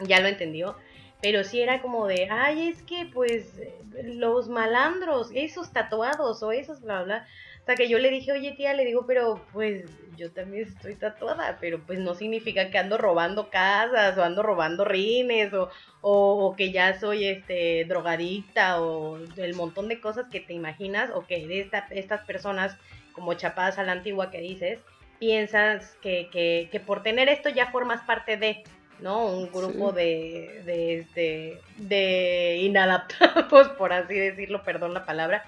[0.05, 0.75] Ya lo entendió.
[1.21, 3.61] Pero sí era como de, ay, es que pues
[4.03, 7.27] los malandros, esos tatuados o esos bla bla.
[7.71, 9.85] O que yo le dije, oye tía, le digo, pero pues
[10.17, 14.83] yo también estoy tatuada, pero pues no significa que ando robando casas o ando robando
[14.83, 15.69] rines o,
[16.01, 21.25] o, que ya soy este drogadicta o el montón de cosas que te imaginas o
[21.25, 22.77] que de esta, estas personas
[23.13, 24.79] como chapadas a la antigua que dices,
[25.19, 28.63] piensas que, que, que por tener esto ya formas parte de,
[28.99, 29.25] ¿no?
[29.25, 35.43] Un grupo de, de, este, de inadaptados, por así decirlo, perdón la palabra.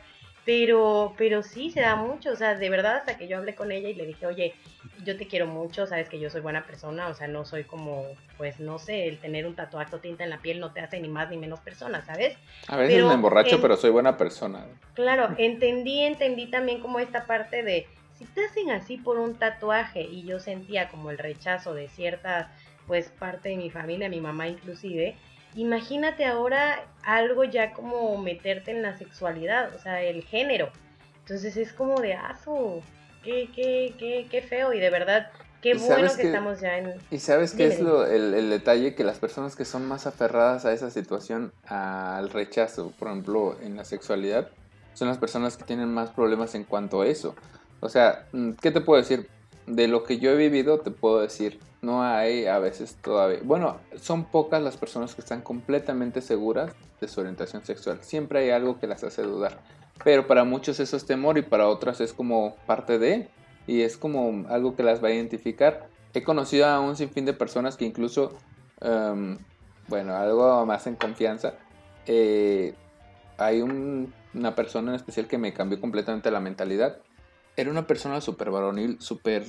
[0.46, 3.72] Pero, pero sí, se da mucho, o sea, de verdad hasta que yo hablé con
[3.72, 4.54] ella y le dije, oye,
[5.04, 8.06] yo te quiero mucho, sabes que yo soy buena persona, o sea, no soy como,
[8.38, 11.00] pues no sé, el tener un tatuaje o tinta en la piel no te hace
[11.00, 12.38] ni más ni menos persona, ¿sabes?
[12.68, 14.66] A veces me emborracho, pero soy buena persona.
[14.94, 17.88] Claro, entendí, entendí también como esta parte de,
[18.18, 22.52] si te hacen así por un tatuaje y yo sentía como el rechazo de cierta,
[22.88, 25.16] pues parte de mi familia, mi mamá inclusive,
[25.56, 30.72] Imagínate ahora algo ya como meterte en la sexualidad, o sea, el género.
[31.20, 32.82] Entonces es como de aso,
[33.24, 36.94] qué, qué, qué, qué feo y de verdad, qué bueno que, estamos ya en...
[37.10, 40.66] Y sabes qué es lo, el, el, detalle, que las personas que son más aferradas
[40.66, 44.50] a esa situación, al rechazo, por ejemplo, en la sexualidad,
[44.94, 47.36] son las personas que tienen más problemas en cuanto a eso.
[47.80, 48.28] O sea,
[48.62, 49.28] ¿qué te puedo decir?
[49.66, 53.40] De lo que yo he vivido, te puedo decir, no hay a veces todavía.
[53.44, 58.00] Bueno, son pocas las personas que están completamente seguras de su orientación sexual.
[58.02, 59.60] Siempre hay algo que las hace dudar.
[60.04, 63.30] Pero para muchos eso es temor y para otras es como parte de.
[63.68, 65.88] Y es como algo que las va a identificar.
[66.14, 68.38] He conocido a un sinfín de personas que incluso,
[68.82, 69.38] em,
[69.88, 71.56] bueno, algo más en confianza.
[72.06, 72.74] Eh,
[73.38, 76.98] hay una persona en especial que me cambió completamente la mentalidad.
[77.56, 79.44] Era una persona súper varonil, súper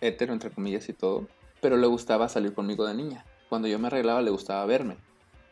[0.00, 1.26] hetero, entre comillas y todo
[1.64, 3.24] pero le gustaba salir conmigo de niña.
[3.48, 4.98] Cuando yo me arreglaba le gustaba verme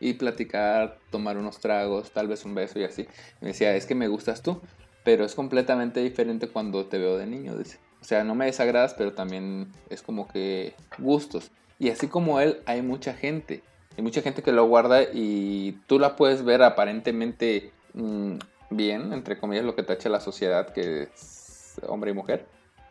[0.03, 3.07] y platicar, tomar unos tragos, tal vez un beso y así.
[3.39, 4.61] me decía, es que me gustas tú,
[5.03, 7.79] pero es completamente diferente cuando te veo de niño, dice.
[8.01, 11.51] O sea, no me desagradas, pero también es como que gustos.
[11.79, 13.63] Y así como él, hay mucha gente.
[13.97, 18.35] Hay mucha gente que lo guarda y tú la puedes ver aparentemente mmm,
[18.69, 22.45] bien, entre comillas, lo que tacha la sociedad, que es hombre y mujer.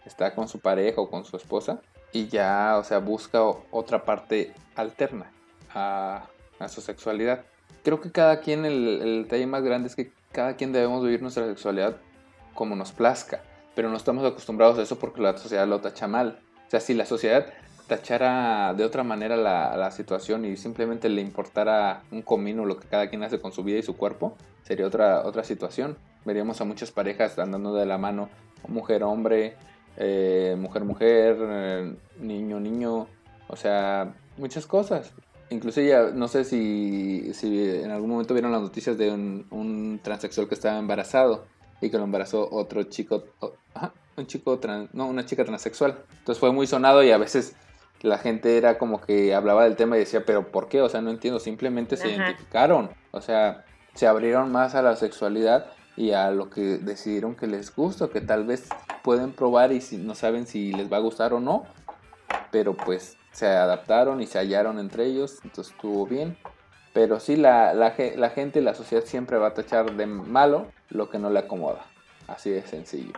[0.07, 4.55] Está con su pareja o con su esposa y ya, o sea, busca otra parte
[4.77, 5.31] alterna
[5.75, 6.27] a,
[6.69, 7.45] su sexualidad.
[7.85, 11.23] Creo que cada quien, el, el detalle más grande es que cada quien debemos vivir
[11.23, 11.97] nuestra sexualidad
[12.55, 13.43] como nos plazca,
[13.75, 16.39] pero no estamos acostumbrados a eso porque la sociedad lo tacha mal.
[16.67, 17.47] O sea, si la sociedad
[17.87, 23.09] tachara de otra manera la, situación y simplemente le importara un comino lo que cada
[23.09, 25.97] quien hace con su vida y su cuerpo, sería otra, otra situación.
[26.25, 28.31] Veríamos a muchas parejas andando de la mano,
[28.69, 29.57] mujer-hombre,
[29.97, 33.07] eh, mujer mujer, eh, niño niño,
[33.49, 35.13] o sea, muchas cosas.
[35.53, 40.49] Incluso ya, no sé si, si en algún momento vieron las noticias de un, transexual
[40.49, 41.45] que estaba embarazado
[41.81, 43.25] y que lo embarazó otro chico,
[44.17, 45.99] un chico trans, no, una chica transexual.
[46.19, 47.55] Entonces fue muy sonado y a veces
[48.01, 50.81] la gente era como que hablaba del tema y decía, pero ¿por qué?
[50.81, 55.67] O sea, no entiendo, simplemente se identificaron, o sea, se abrieron más a la sexualidad
[55.97, 58.69] y a lo que decidieron que les gusta, que tal vez
[59.05, 61.67] pueden probar y si no saben si les va a gustar o no,
[62.51, 66.37] pero pues se adaptaron y se hallaron entre ellos, entonces estuvo bien.
[66.93, 70.67] Pero sí, la, la, la gente y la sociedad siempre va a tachar de malo
[70.91, 71.87] lo que no le acomoda.
[72.29, 73.15] Así de sencillo.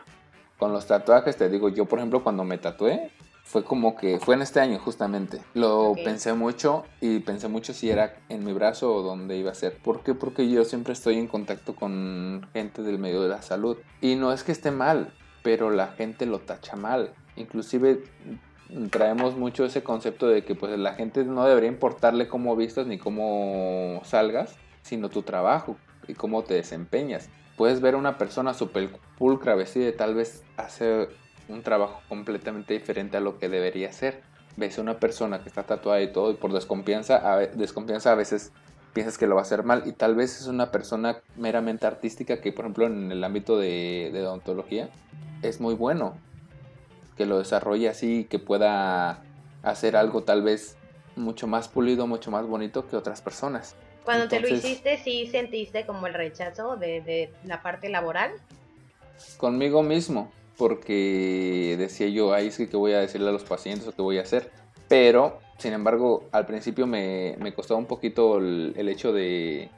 [0.58, 3.10] Con los tatuajes, te digo, yo por ejemplo cuando me tatué,
[3.44, 5.40] fue como que fue en este año justamente.
[5.52, 9.54] Lo pensé mucho y pensé mucho si era en mi brazo o dónde iba a
[9.54, 9.76] ser.
[9.76, 10.14] ¿Por qué?
[10.14, 13.76] Porque yo siempre estoy en contacto con gente del medio de la salud.
[14.00, 15.12] Y no es que esté mal,
[15.42, 17.12] pero la gente lo tacha mal.
[17.36, 18.02] Inclusive
[18.90, 22.98] traemos mucho ese concepto de que pues la gente no debería importarle cómo vistas ni
[22.98, 25.76] cómo salgas, sino tu trabajo
[26.08, 27.28] y cómo te desempeñas.
[27.56, 31.08] Puedes ver a una persona súper pulcra vestida y tal vez hace
[31.48, 34.22] un trabajo completamente diferente a lo que debería ser.
[34.56, 38.52] Ves a una persona que está tatuada y todo y por desconfianza a, a veces
[38.92, 42.40] piensas que lo va a hacer mal y tal vez es una persona meramente artística
[42.40, 44.88] que por ejemplo en el ámbito de, de odontología
[45.42, 46.16] es muy bueno
[47.16, 49.22] que lo desarrolle así que pueda
[49.62, 50.76] hacer algo tal vez
[51.16, 53.74] mucho más pulido, mucho más bonito que otras personas.
[54.04, 58.32] Cuando te lo hiciste, sí sentiste como el rechazo de, de la parte laboral.
[59.38, 63.86] Conmigo mismo, porque decía yo, ahí es que qué voy a decirle a los pacientes
[63.88, 64.50] o qué voy a hacer.
[64.88, 69.70] Pero, sin embargo, al principio me, me costaba un poquito el, el hecho de,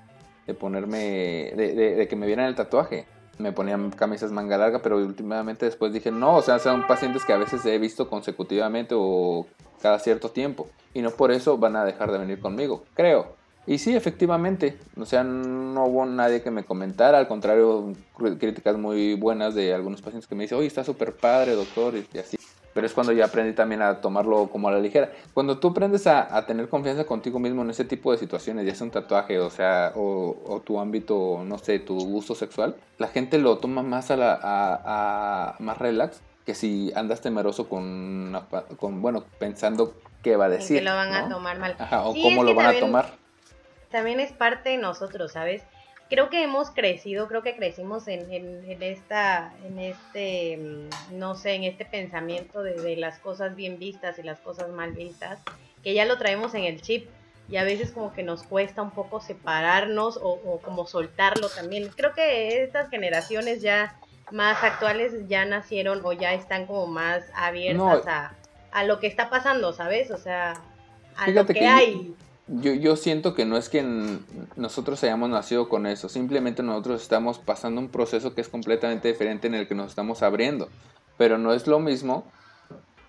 [0.47, 3.07] de ponerme, de, de- de que me vieran el tatuaje.
[3.39, 7.33] Me ponían camisas manga larga, pero últimamente después dije, no, o sea, son pacientes que
[7.33, 9.47] a veces he visto consecutivamente o
[9.83, 10.69] cada cierto tiempo.
[10.95, 13.37] Y no por eso van a dejar de venir conmigo, creo.
[13.67, 18.79] Y sí, efectivamente, o sea, no hubo nadie que me comentara, al contrario, cr- críticas
[18.79, 22.37] muy buenas de algunos pacientes que me dicen, oye, está súper padre, doctor, y así.
[22.77, 25.11] Pero es cuando ya aprendí también a tomarlo como a la ligera.
[25.33, 28.75] Cuando tú aprendes a, a tener confianza contigo mismo en ese tipo de situaciones, ya
[28.75, 33.09] sea un tatuaje, o sea, o, o tu ámbito, no sé, tu gusto sexual, la
[33.09, 38.39] gente lo toma más a la, a, a- más relax que si andas temeroso con,
[38.79, 40.79] con bueno, pensando qué va a en decir.
[40.79, 41.75] que lo van a tomar mal.
[41.79, 43.07] Ajá, o Sí, cómo lo van también- a tomar.
[43.91, 45.63] también es parte de nosotros, ¿sabes?
[46.09, 51.35] Creo que hemos crecido, creo que crecimos en, en, en esta, en este, mm, no
[51.35, 55.41] sé, en este pensamiento de, de las cosas bien vistas y las cosas mal vistas,
[55.83, 57.09] que ya lo traemos en el chip
[57.49, 61.89] y a veces como que nos cuesta un poco separarnos o, o como soltarlo también.
[61.89, 63.99] Creo que estas generaciones ya
[64.33, 68.11] más actuales ya nacieron o ya están como más abiertas No.
[68.11, 68.35] a,
[68.73, 70.11] a lo que está pasando, ¿sabes?
[70.11, 70.55] O sea,
[71.17, 72.15] a lo que, hay.
[72.49, 73.85] Yo, yo siento que no es que
[74.55, 79.49] nosotros hayamos nacido con eso, simplemente nosotros estamos pasando un proceso que es completamente diferente
[79.49, 80.69] en el que nos estamos abriendo,
[81.17, 82.25] pero no es lo mismo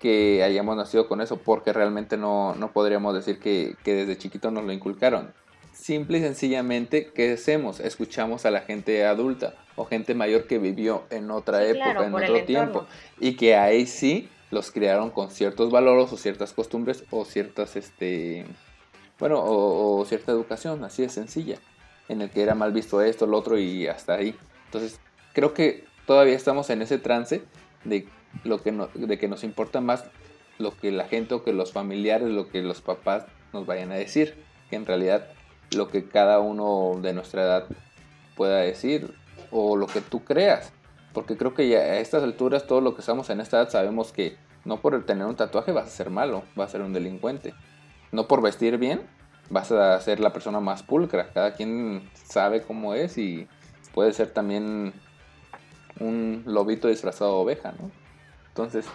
[0.00, 4.50] que hayamos nacido con eso, porque realmente no, no podríamos decir que, que desde chiquito
[4.50, 5.32] nos lo inculcaron.
[5.72, 7.78] Simple y sencillamente, ¿qué hacemos?
[7.78, 12.04] Escuchamos a la gente adulta o gente mayor que vivió en otra Sí, época, claro,
[12.04, 12.86] en otro tiempo,
[13.20, 18.44] y que ahí sí los criaron con ciertos valores o ciertas costumbres o ciertas, este,
[19.18, 21.58] bueno, o, cierta educación, así de sencilla,
[22.08, 24.36] en el que era mal visto esto, lo otro y hasta ahí.
[24.66, 25.00] Entonces,
[25.32, 27.42] creo que todavía estamos en ese trance
[27.84, 28.08] de,
[28.44, 30.04] lo que no- de que nos importa más
[30.58, 33.96] lo que la gente o que los familiares, lo que los papás nos vayan a
[33.96, 34.34] decir,
[34.70, 35.28] que en realidad
[35.74, 37.64] lo que cada uno de nuestra edad
[38.36, 39.14] pueda decir
[39.50, 40.72] o lo que tú creas.
[41.12, 44.12] Porque creo que ya a estas alturas, todo lo que estamos en esta edad, sabemos
[44.12, 47.54] que no por tener un tatuaje vas a ser malo, vas a ser un delincuente.
[48.12, 49.02] No por vestir bien
[49.50, 51.30] vas a ser la persona más pulcra.
[51.32, 53.48] Cada quien sabe cómo es y
[53.94, 54.92] puede ser también
[56.00, 57.90] un lobito disfrazado oveja, ¿no?
[58.48, 58.86] Entonces,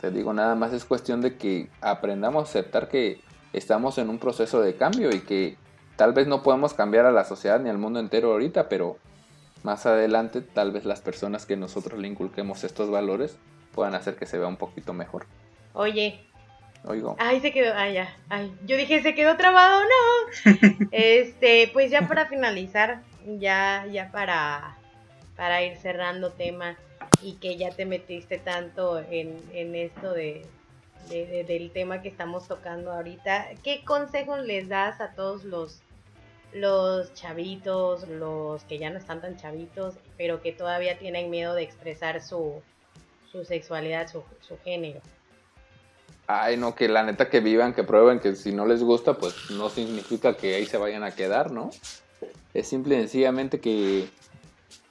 [0.00, 3.20] te digo, nada más es cuestión de que aprendamos a aceptar que
[3.52, 5.56] estamos en un proceso de cambio y que
[5.96, 8.98] tal vez no podemos cambiar a la sociedad ni al mundo entero ahorita, pero
[9.62, 13.38] más adelante tal vez las personas que nosotros le inculquemos estos valores
[13.74, 15.26] puedan hacer que se vea un poquito mejor.
[15.72, 16.25] Oye,
[16.86, 17.16] Oigo.
[17.18, 20.52] Ay, se quedó, ay, ya, ay, yo dije, se quedó trabado, no.
[20.92, 23.02] Este, pues ya para finalizar,
[23.38, 24.76] ya, ya para,
[25.36, 26.76] para ir cerrando tema
[27.22, 30.46] y que ya te metiste tanto en, en esto de,
[31.08, 35.80] de- de- del tema que estamos tocando ahorita, ¿qué consejos les das a todos los,
[36.52, 41.62] los chavitos, los que ya no están tan chavitos, pero que todavía tienen miedo de
[41.62, 42.62] expresar su,
[43.32, 45.00] su sexualidad, su, su género?
[46.26, 49.50] Ay, no, que la neta que vivan, que prueben que si no les gusta, pues
[49.50, 51.70] no significa que ahí se vayan a quedar, ¿no?
[52.52, 54.08] Es simple y sencillamente que,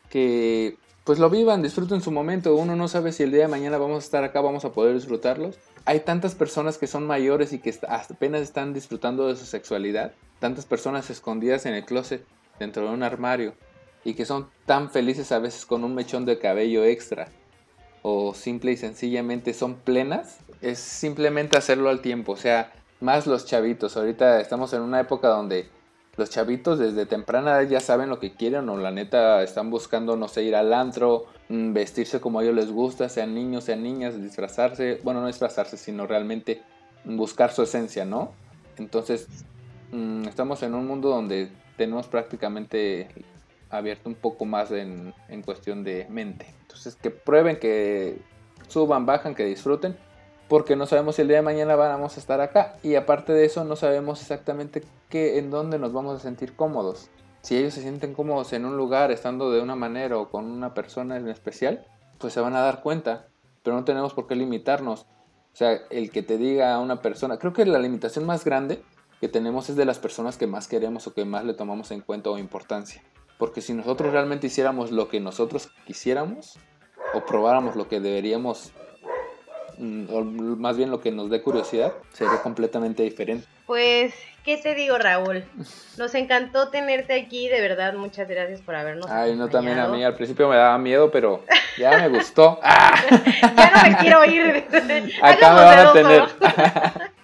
[0.10, 2.56] que pues lo vivan, disfruten su momento.
[2.56, 4.96] Uno no sabe si el día de mañana vamos a estar acá, vamos a poder
[4.96, 5.58] disfrutarlos.
[5.86, 10.14] Hay tantas personas que son mayores y que apenas están disfrutando de su sexualidad.
[10.40, 12.26] Tantas personas escondidas en el closet,
[12.60, 13.54] dentro de un armario.
[14.04, 17.28] Y que son tan felices a veces con un mechón de cabello extra.
[18.08, 20.38] O simple y sencillamente son plenas.
[20.62, 22.34] Es simplemente hacerlo al tiempo.
[22.34, 22.72] O sea,
[23.02, 23.98] más los chavitos.
[23.98, 25.68] Ahorita estamos en una época donde
[26.16, 30.28] los chavitos desde temprana ya saben lo que quieren o la neta están buscando, no
[30.28, 34.22] sé, ir al antro, mm, vestirse como a ellos les gusta, sean niños, sean niñas,
[34.22, 36.62] disfrazarse, bueno, no disfrazarse, sino realmente
[37.06, 38.34] buscar su esencia, ¿no?
[38.78, 39.28] Entonces,
[39.92, 43.08] mm, estamos en un mundo donde tenemos prácticamente
[43.70, 46.48] abierto un poco más en, en cuestión de mente.
[46.62, 48.20] Entonces, que prueben, que
[48.68, 49.98] suban, bajan, que disfruten,
[50.48, 52.78] porque no sabemos si el día de mañana vamos a estar acá.
[52.84, 57.10] Y aparte de eso, no sabemos exactamente qué, en dónde nos vamos a sentir cómodos.
[57.42, 60.74] Si ellos se sienten cómodos en un lugar, estando de una manera o con una
[60.74, 61.86] persona en especial,
[62.18, 63.28] pues se van a dar cuenta.
[63.64, 65.02] Pero no tenemos por qué limitarnos.
[65.54, 68.84] O sea, el que te diga a una persona, creo que la limitación más grande
[69.22, 72.02] que tenemos es de las personas que más queremos o que más le tomamos en
[72.02, 73.02] cuenta o importancia.
[73.38, 76.58] Porque si nosotros realmente hiciéramos lo que nosotros quisiéramos
[77.14, 78.72] o probáramos lo que deberíamos
[79.78, 83.46] mm, o más bien lo que nos dé curiosidad, sería completamente diferente.
[83.66, 84.14] Pues,
[84.44, 85.44] ¿qué te digo, Raúl?
[85.98, 90.04] Nos encantó tenerte aquí, de verdad, muchas gracias por habernos Ay, no, también a mí
[90.04, 91.44] al principio me daba miedo, pero
[91.78, 92.60] ya me gustó.
[92.64, 92.94] ¡Ah!
[93.58, 94.66] ya no me quiero ir.
[95.22, 96.24] Acá me van a tener.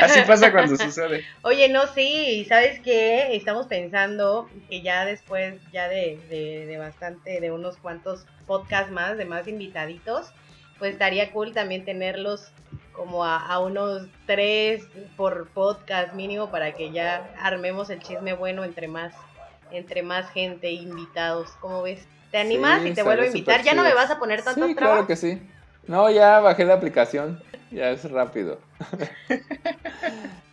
[0.00, 1.24] Así pasa cuando sucede.
[1.42, 3.36] Oye, no, sí, ¿sabes qué?
[3.36, 9.16] Estamos pensando que ya después, ya de, de, de bastante, de unos cuantos podcasts más,
[9.16, 10.32] de más invitaditos,
[10.78, 12.52] pues estaría cool también tenerlos
[12.92, 14.84] como a, unos tres
[15.16, 19.12] por podcast mínimo para que ya armemos el chisme bueno entre más,
[19.70, 21.50] entre más gente, invitados.
[21.60, 22.06] ¿Cómo ves?
[22.30, 23.62] ¿Te animas y te vuelvo a invitar?
[23.62, 25.40] ¿Ya no me vas a poner tanto sí, claro que sí.
[25.86, 27.40] No, ya bajé la aplicación.
[27.74, 28.58] Ya es rápido.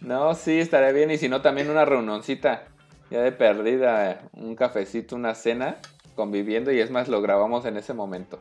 [0.01, 1.11] no, sí, estaría bien.
[1.11, 2.63] Y si no, también una reunioncita.
[3.09, 5.77] Ya de perdida, un cafecito, una cena,
[6.15, 6.71] conviviendo.
[6.71, 8.39] Y es más, lo grabamos en ese momento.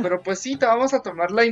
[0.00, 1.44] Pero pues sí, te vamos a tomar la,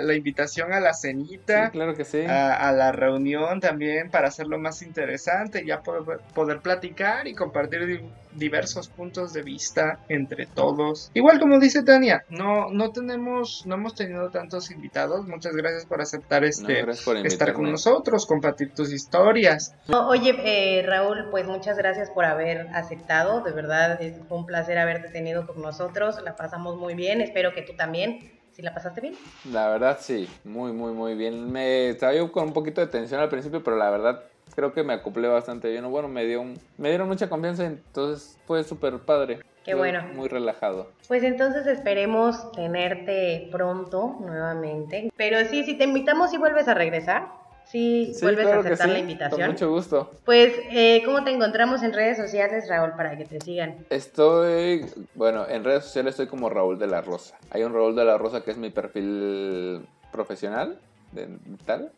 [0.00, 1.70] la, invitación a la cenita.
[1.70, 2.24] claro que sí.
[2.24, 8.88] A, la reunión también para hacerlo más interesante, ya poder, poder platicar y compartir diversos
[8.88, 11.10] puntos de vista entre todos.
[11.14, 15.26] Igual como dice Tania, no, no tenemos, no hemos tenido tantos invitados.
[15.26, 16.84] Muchas gracias por aceptar este
[17.24, 19.74] estar con nosotros, compartir tus historias.
[19.88, 23.42] oye, eh, Raúl, pues muchas gracias por haber aceptado.
[23.42, 26.16] De verdad, es un placer haberte tenido con nosotros.
[26.24, 27.20] La pasamos muy bien.
[27.20, 28.32] Espero que tú también.
[28.52, 29.14] ¿Si la pasaste bien?
[29.52, 31.52] La verdad sí, muy, muy, muy bien.
[31.52, 34.82] Me estaba yo con un poquito de tensión al principio, pero la verdad creo que
[34.82, 35.88] me acoplé bastante bien.
[35.90, 36.44] Bueno, me, dio
[36.76, 39.40] me dieron mucha confianza, entonces fue súper padre.
[39.64, 40.02] Qué bueno.
[40.14, 40.90] Muy relajado.
[41.08, 45.12] Pues entonces esperemos tenerte pronto nuevamente.
[45.16, 47.28] Pero sí, si te invitamos y vuelves a regresar.
[47.66, 49.40] Sí, vuelves a aceptar la invitación.
[49.42, 50.10] Con mucho gusto.
[50.24, 53.84] Pues, eh, ¿cómo te encontramos en redes sociales, Raúl, para que te sigan?
[53.90, 57.36] Estoy, bueno, en redes sociales estoy como Raúl de la Rosa.
[57.50, 60.78] Hay un Raúl de la Rosa que es mi perfil profesional,
[61.12, 61.28] de
[61.66, 61.92] tal,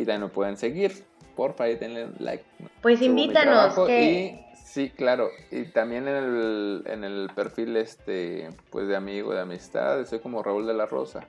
[0.00, 1.04] y también me pueden seguir
[1.36, 2.44] porfa, ahí denle like.
[2.82, 3.74] Pues invítanos.
[3.86, 4.02] Que...
[4.02, 5.30] Y sí, claro.
[5.50, 10.42] Y también en el, en el perfil este, pues de amigo, de amistad, estoy como
[10.42, 11.20] Raúl de la Rosa.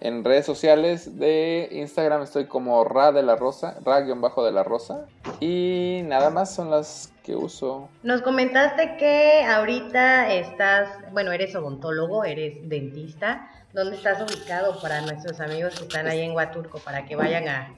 [0.00, 5.06] En redes sociales de Instagram estoy como Ra de la Rosa, Ra-bajo de la Rosa.
[5.40, 7.88] Y nada más son las que uso.
[8.02, 13.50] Nos comentaste que ahorita estás, bueno, eres odontólogo, eres dentista.
[13.72, 17.77] ¿Dónde estás ubicado para nuestros amigos que están ahí en Huaturco para que vayan a,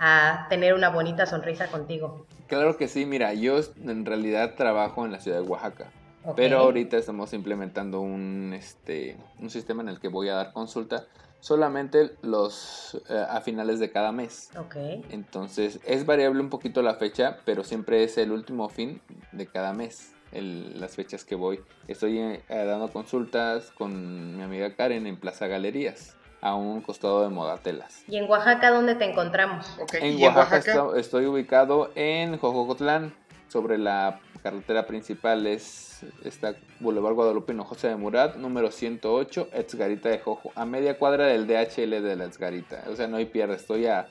[0.00, 2.26] a tener una bonita sonrisa contigo.
[2.48, 5.92] Claro que sí, mira, yo en realidad trabajo en la ciudad de Oaxaca.
[6.36, 11.06] Pero ahorita estamos implementando un, este, un sistema en el que voy a dar consulta
[11.40, 14.50] solamente los eh, a finales de cada mes.
[14.56, 15.02] Okay.
[15.10, 19.00] Entonces es variable un poquito la fecha, pero siempre es el último fin
[19.32, 20.12] de cada mes.
[20.32, 21.60] las fechas que voy.
[21.88, 27.28] Estoy eh, dando consultas con mi amiga Karen en Plaza Galerías a un costado de
[27.28, 28.04] Modatelas.
[28.08, 29.66] ¿Y en Oaxaca dónde te encontramos?
[29.92, 33.12] En, Oaxaca, estoy ubicado en Jojocotlán,
[33.50, 40.18] sobre la carretera principal es esta Boulevard Guadalupe José de Murat, número 108, Etzgarita de
[40.18, 42.84] Jojo, a media cuadra del DHL de la Etzgarita.
[42.88, 44.08] O sea, no hay pierde, estoy a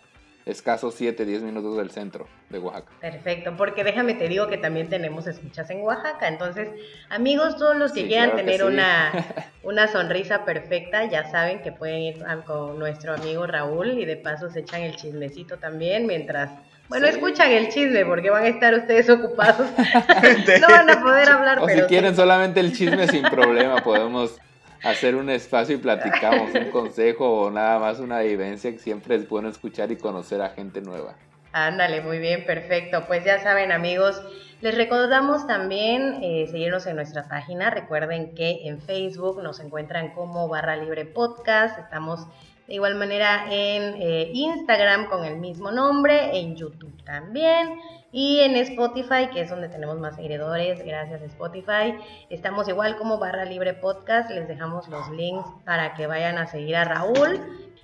[0.49, 2.91] escasos 7, 10 minutos del centro de Oaxaca.
[2.99, 6.27] Perfecto, porque déjame te digo que también tenemos escuchas en Oaxaca.
[6.27, 6.69] Entonces,
[7.09, 9.11] amigos, todos los que quieran tener una,
[9.63, 14.49] una sonrisa perfecta, ya saben que pueden ir con nuestro amigo Raúl y de paso
[14.49, 16.51] se echan el chismecito también mientras...
[16.87, 19.67] Bueno, escuchan el chisme porque van a estar ustedes ocupados.
[20.61, 21.59] no van a poder hablar.
[21.59, 24.39] O si quieren solamente el chisme sin problema, podemos
[24.83, 29.27] hacer un espacio y platicamos un consejo o nada más una vivencia que siempre es
[29.27, 31.15] bueno escuchar y conocer a gente nueva.
[31.51, 33.05] Ándale, muy bien, perfecto.
[33.07, 34.21] Pues ya saben amigos,
[34.61, 37.69] les recordamos también eh, seguirnos en nuestra página.
[37.69, 41.79] Recuerden que en Facebook nos encuentran como barra libre podcast.
[41.79, 42.27] Estamos
[42.69, 47.79] de igual manera en eh, Instagram con el mismo nombre, en YouTube también.
[48.11, 51.95] Y en Spotify, que es donde tenemos más seguidores, gracias Spotify.
[52.29, 54.29] Estamos igual como barra libre podcast.
[54.29, 57.39] Les dejamos los links para que vayan a seguir a Raúl,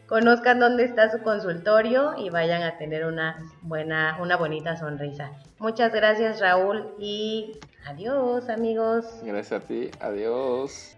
[0.07, 5.31] conozcan dónde está su consultorio y vayan a tener una buena, una bonita sonrisa.
[5.57, 9.05] Muchas gracias Raúl y adiós amigos.
[9.23, 10.94] Gracias a ti, adiós.